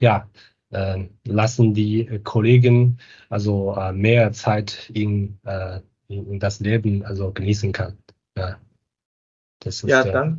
[0.00, 0.28] ja,
[0.70, 2.98] äh, lassen die Kollegen
[3.28, 7.98] also äh, mehr Zeit in, äh, in das Leben also genießen kann.
[8.36, 8.58] Ja,
[9.60, 10.32] das ist, ja äh,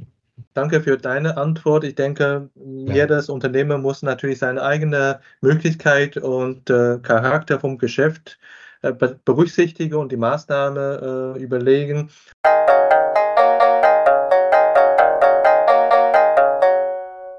[0.54, 0.82] danke.
[0.82, 1.84] Für deine Antwort.
[1.84, 2.94] Ich denke, ja.
[2.94, 8.40] jedes Unternehmen muss natürlich seine eigene Möglichkeit und äh, Charakter vom Geschäft
[8.82, 12.10] äh, berücksichtigen und die Maßnahme äh, überlegen.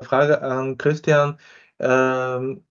[0.03, 1.39] Frage an Christian.
[1.79, 2.65] Ähm,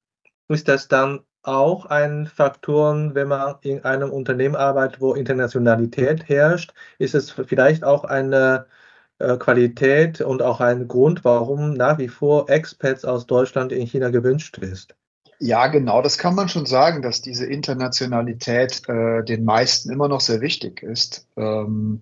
[0.49, 6.73] ist das dann auch ein Faktor, wenn man in einem Unternehmen arbeitet, wo Internationalität herrscht?
[6.97, 8.65] Ist es vielleicht auch eine
[9.37, 14.57] Qualität und auch ein Grund, warum nach wie vor Expats aus Deutschland in China gewünscht
[14.57, 14.95] ist?
[15.39, 20.19] Ja, genau, das kann man schon sagen, dass diese Internationalität äh, den meisten immer noch
[20.19, 21.27] sehr wichtig ist.
[21.37, 22.01] Ähm,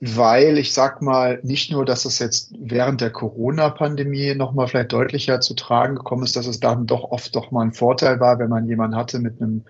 [0.00, 5.40] weil ich sag mal, nicht nur, dass es jetzt während der Corona-Pandemie nochmal vielleicht deutlicher
[5.40, 8.48] zu tragen gekommen ist, dass es dann doch oft doch mal ein Vorteil war, wenn
[8.48, 9.64] man jemanden hatte mit einem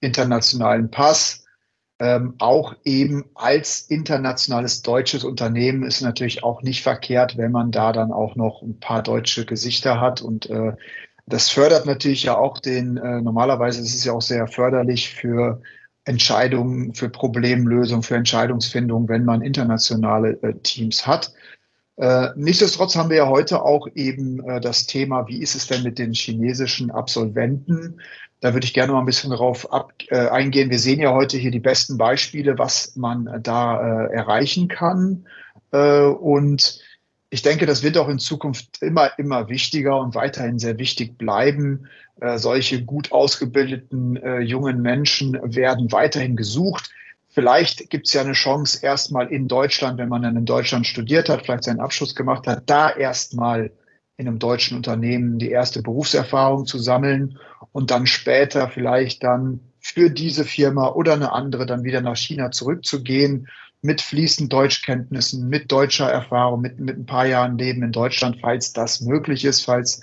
[0.00, 1.43] internationalen Pass,
[2.00, 7.92] ähm, auch eben als internationales deutsches Unternehmen ist natürlich auch nicht verkehrt, wenn man da
[7.92, 10.20] dann auch noch ein paar deutsche Gesichter hat.
[10.20, 10.72] Und äh,
[11.26, 15.62] das fördert natürlich ja auch den, äh, normalerweise ist es ja auch sehr förderlich für
[16.04, 21.32] Entscheidungen, für Problemlösung, für Entscheidungsfindung, wenn man internationale äh, Teams hat.
[21.96, 25.82] Äh, nichtsdestotrotz haben wir ja heute auch eben äh, das Thema, wie ist es denn
[25.84, 28.00] mit den chinesischen Absolventen?
[28.40, 30.70] Da würde ich gerne mal ein bisschen darauf ab, äh, eingehen.
[30.70, 35.26] Wir sehen ja heute hier die besten Beispiele, was man da äh, erreichen kann.
[35.70, 36.80] Äh, und
[37.30, 41.88] ich denke, das wird auch in Zukunft immer, immer wichtiger und weiterhin sehr wichtig bleiben.
[42.36, 46.90] Solche gut ausgebildeten jungen Menschen werden weiterhin gesucht.
[47.34, 51.28] Vielleicht gibt es ja eine Chance, erstmal in Deutschland, wenn man dann in Deutschland studiert
[51.28, 53.72] hat, vielleicht seinen Abschluss gemacht hat, da erstmal
[54.16, 57.40] in einem deutschen Unternehmen die erste Berufserfahrung zu sammeln
[57.72, 62.52] und dann später vielleicht dann für diese Firma oder eine andere dann wieder nach China
[62.52, 63.48] zurückzugehen
[63.82, 68.72] mit fließend Deutschkenntnissen, mit deutscher Erfahrung, mit, mit ein paar Jahren Leben in Deutschland, falls
[68.72, 70.02] das möglich ist, falls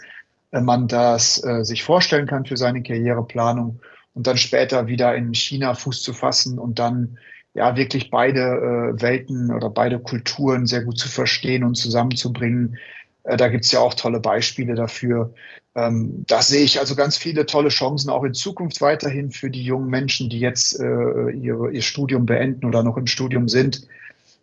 [0.52, 3.80] äh, man das äh, sich vorstellen kann für seine Karriereplanung
[4.14, 7.18] und dann später wieder in China Fuß zu fassen und dann
[7.54, 12.78] ja wirklich beide äh, Welten oder beide Kulturen sehr gut zu verstehen und zusammenzubringen.
[13.24, 15.34] Äh, da gibt es ja auch tolle Beispiele dafür.
[15.76, 19.64] Ähm, da sehe ich also ganz viele tolle Chancen auch in Zukunft weiterhin für die
[19.64, 23.88] jungen Menschen, die jetzt äh, ihre, ihr Studium beenden oder noch im Studium sind.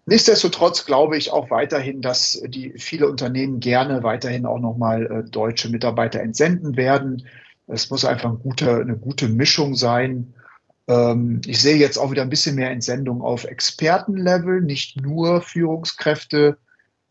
[0.06, 5.68] Nichtsdestotrotz glaube ich auch weiterhin, dass die viele Unternehmen gerne weiterhin auch nochmal äh, deutsche
[5.68, 7.26] Mitarbeiter entsenden werden.
[7.68, 10.34] Es muss einfach eine gute, eine gute Mischung sein.
[10.88, 16.58] Ähm, ich sehe jetzt auch wieder ein bisschen mehr Entsendung auf Expertenlevel, nicht nur Führungskräfte,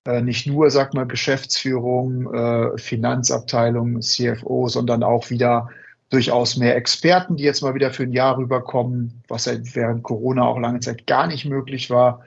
[0.05, 5.69] äh, nicht nur, sag mal, Geschäftsführung, äh, Finanzabteilung, CFO, sondern auch wieder
[6.09, 10.43] durchaus mehr Experten, die jetzt mal wieder für ein Jahr rüberkommen, was ja während Corona
[10.43, 12.23] auch lange Zeit gar nicht möglich war.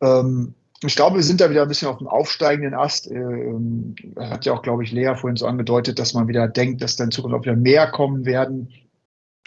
[0.00, 3.10] Ähm, ich glaube, wir sind da wieder ein bisschen auf dem aufsteigenden Ast.
[3.10, 6.96] Ähm, hat ja auch, glaube ich, Lea vorhin so angedeutet, dass man wieder denkt, dass
[6.96, 8.72] dann in Zukunft auch wieder mehr kommen werden.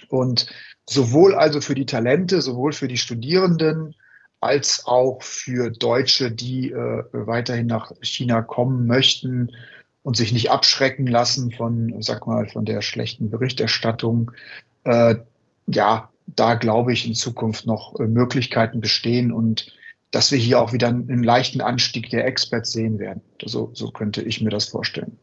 [0.10, 0.48] Und
[0.90, 3.96] sowohl also für die Talente, sowohl für die Studierenden,
[4.42, 9.52] als auch für Deutsche, die äh, weiterhin nach China kommen möchten
[10.04, 14.32] und sich nicht abschrecken lassen von, sag mal, von der schlechten Berichterstattung.
[14.84, 15.16] Äh,
[15.68, 19.72] ja, da glaube ich in Zukunft noch äh, Möglichkeiten bestehen und
[20.12, 23.22] dass wir hier auch wieder einen leichten Anstieg der Experts sehen werden.
[23.43, 25.18] So, so könnte ich mir das vorstellen.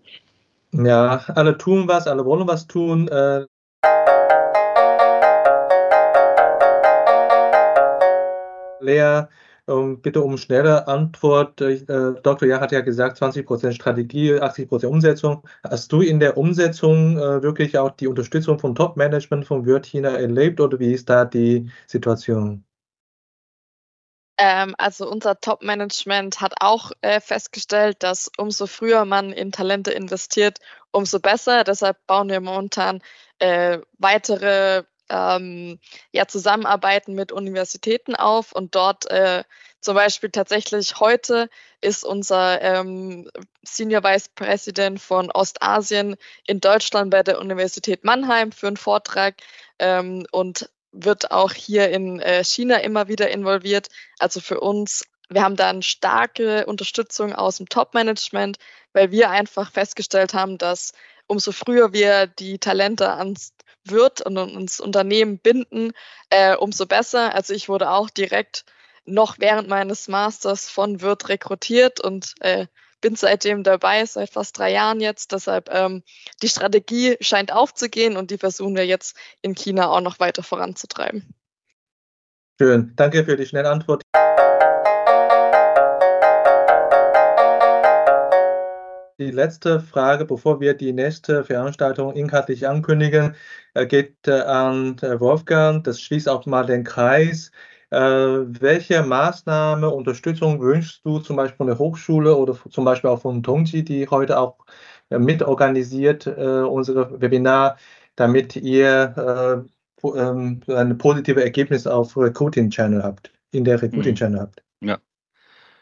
[0.72, 3.08] Ja, alle tun was, alle wollen was tun.
[3.08, 3.46] Äh
[8.80, 9.26] Lea,
[9.68, 11.60] ähm, bitte um schnelle Antwort.
[11.60, 11.84] Äh,
[12.22, 12.48] Dr.
[12.48, 15.46] Jahr hat ja gesagt, 20% Strategie, 80% Umsetzung.
[15.64, 20.60] Hast du in der Umsetzung äh, wirklich auch die Unterstützung vom Top-Management von Wirt erlebt
[20.60, 22.64] oder wie ist da die Situation?
[24.38, 30.58] Ähm, also unser Top-Management hat auch äh, festgestellt, dass umso früher man in Talente investiert,
[30.92, 31.64] umso besser.
[31.64, 33.02] Deshalb bauen wir momentan
[33.40, 35.80] äh, weitere ähm,
[36.12, 39.42] ja, Zusammenarbeiten mit Universitäten auf und dort äh,
[39.80, 41.48] zum Beispiel tatsächlich heute
[41.80, 43.30] ist unser ähm,
[43.62, 46.16] Senior Vice President von Ostasien
[46.46, 49.36] in Deutschland bei der Universität Mannheim für einen Vortrag
[49.78, 53.88] ähm, und wird auch hier in äh, China immer wieder involviert.
[54.18, 58.58] Also für uns, wir haben da eine starke Unterstützung aus dem Top-Management,
[58.92, 60.92] weil wir einfach festgestellt haben, dass
[61.26, 63.52] umso früher wir die Talente ans
[63.84, 65.92] Wirt und uns Unternehmen binden,
[66.30, 67.34] äh, umso besser.
[67.34, 68.64] Also ich wurde auch direkt
[69.04, 72.66] noch während meines Masters von Wirt rekrutiert und äh,
[73.00, 75.32] bin seitdem dabei, seit fast drei Jahren jetzt.
[75.32, 76.02] Deshalb ähm,
[76.42, 81.34] die Strategie scheint aufzugehen und die versuchen wir jetzt in China auch noch weiter voranzutreiben.
[82.60, 84.02] Schön, danke für die schnelle Antwort.
[89.20, 93.34] Die letzte Frage, bevor wir die nächste Veranstaltung inhaltlich ankündigen,
[93.74, 95.82] äh, geht äh, an äh, Wolfgang.
[95.82, 97.50] Das schließt auch mal den Kreis.
[97.90, 103.42] Welche Maßnahme, Unterstützung wünschst du zum Beispiel von der Hochschule oder zum Beispiel auch von
[103.42, 104.58] Tongji, die heute auch
[105.10, 107.78] mitorganisiert unsere Webinar,
[108.16, 109.66] damit ihr
[110.02, 114.16] ähm, ein positives Ergebnis auf Recruiting Channel habt, in der Recruiting mhm.
[114.16, 114.62] Channel habt?
[114.80, 114.98] Ja,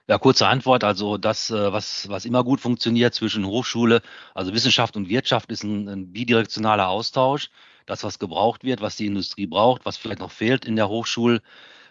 [0.08, 0.84] ja, kurze Antwort.
[0.84, 4.02] Also das, äh, was, was immer gut funktioniert zwischen Hochschule,
[4.34, 7.50] also Wissenschaft und Wirtschaft, ist ein, ein bidirektionaler Austausch.
[7.86, 11.40] Das, was gebraucht wird, was die Industrie braucht, was vielleicht noch fehlt in der Hochschul,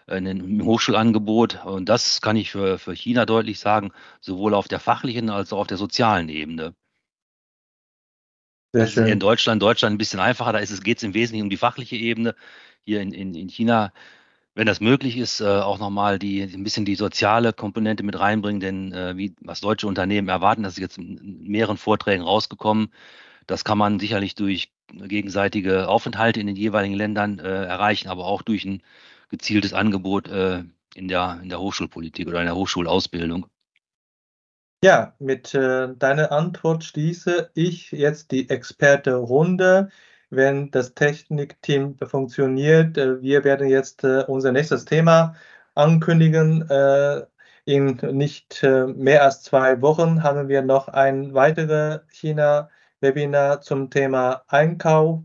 [0.06, 1.64] äh, in dem Hochschulangebot.
[1.64, 5.60] Und das kann ich für, für China deutlich sagen, sowohl auf der fachlichen als auch
[5.60, 6.74] auf der sozialen Ebene.
[8.72, 9.06] Sehr schön.
[9.06, 12.34] In Deutschland, Deutschland ein bisschen einfacher, da geht es im Wesentlichen um die fachliche Ebene.
[12.80, 13.92] Hier in, in, in China
[14.56, 18.58] wenn das möglich ist, äh, auch nochmal die, ein bisschen die soziale Komponente mit reinbringen,
[18.58, 22.88] denn äh, wie, was deutsche Unternehmen erwarten, das ist jetzt in mehreren Vorträgen rausgekommen,
[23.46, 28.40] das kann man sicherlich durch gegenseitige Aufenthalte in den jeweiligen Ländern äh, erreichen, aber auch
[28.40, 28.82] durch ein
[29.28, 30.64] gezieltes Angebot äh,
[30.94, 33.46] in, der, in der Hochschulpolitik oder in der Hochschulausbildung.
[34.84, 39.90] Ja, mit äh, deiner Antwort schließe ich jetzt die Experte-Runde
[40.30, 42.98] wenn das Technikteam funktioniert.
[42.98, 45.34] Äh, wir werden jetzt äh, unser nächstes Thema
[45.74, 46.68] ankündigen.
[46.70, 47.26] Äh,
[47.68, 55.24] in nicht mehr als zwei Wochen haben wir noch ein weiteres China-Webinar zum Thema Einkauf.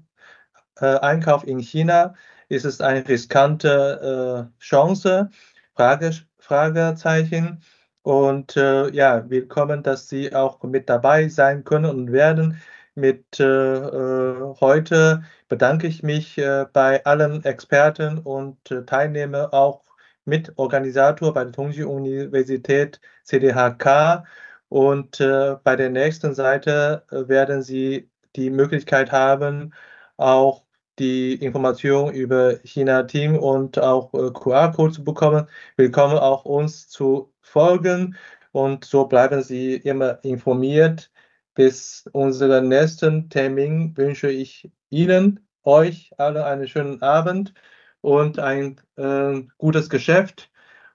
[0.75, 2.15] Einkauf in China.
[2.51, 5.29] Ist es eine riskante Chance?
[5.73, 7.63] Frage, Fragezeichen.
[8.01, 12.61] Und äh, ja, willkommen, dass Sie auch mit dabei sein können und werden
[12.93, 19.85] mit äh, äh, heute bedanke ich mich äh, bei allen Experten und äh, Teilnehmern, auch
[20.25, 24.25] Mitorganisator bei der Tongji Universität CDHK.
[24.67, 29.73] Und äh, bei der nächsten Seite äh, werden Sie die Möglichkeit haben,
[30.17, 30.65] auch
[30.99, 35.47] die Information über China-Team und auch QR-Code zu bekommen.
[35.77, 38.15] Willkommen auch uns zu folgen
[38.51, 41.11] und so bleiben Sie immer informiert
[41.53, 47.53] bis unseren nächsten Termin wünsche ich Ihnen, euch alle einen schönen Abend
[48.01, 50.49] und ein äh, gutes Geschäft.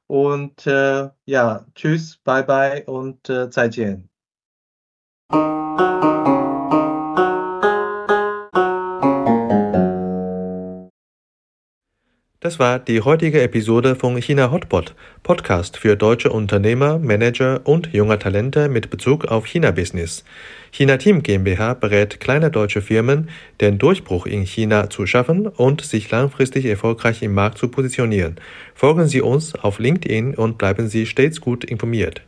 [0.07, 4.09] Und äh, ja, tschüss, bye bye und äh, 再见.
[12.47, 14.95] Das war die heutige Episode von China Hotpot,
[15.25, 20.23] Podcast für deutsche Unternehmer, Manager und junge Talente mit Bezug auf China-Business.
[20.71, 23.31] China Team GmbH berät kleine deutsche Firmen,
[23.61, 28.37] den Durchbruch in China zu schaffen und sich langfristig erfolgreich im Markt zu positionieren.
[28.77, 32.23] Folgen Sie uns auf LinkedIn und bleiben Sie stets gut informiert.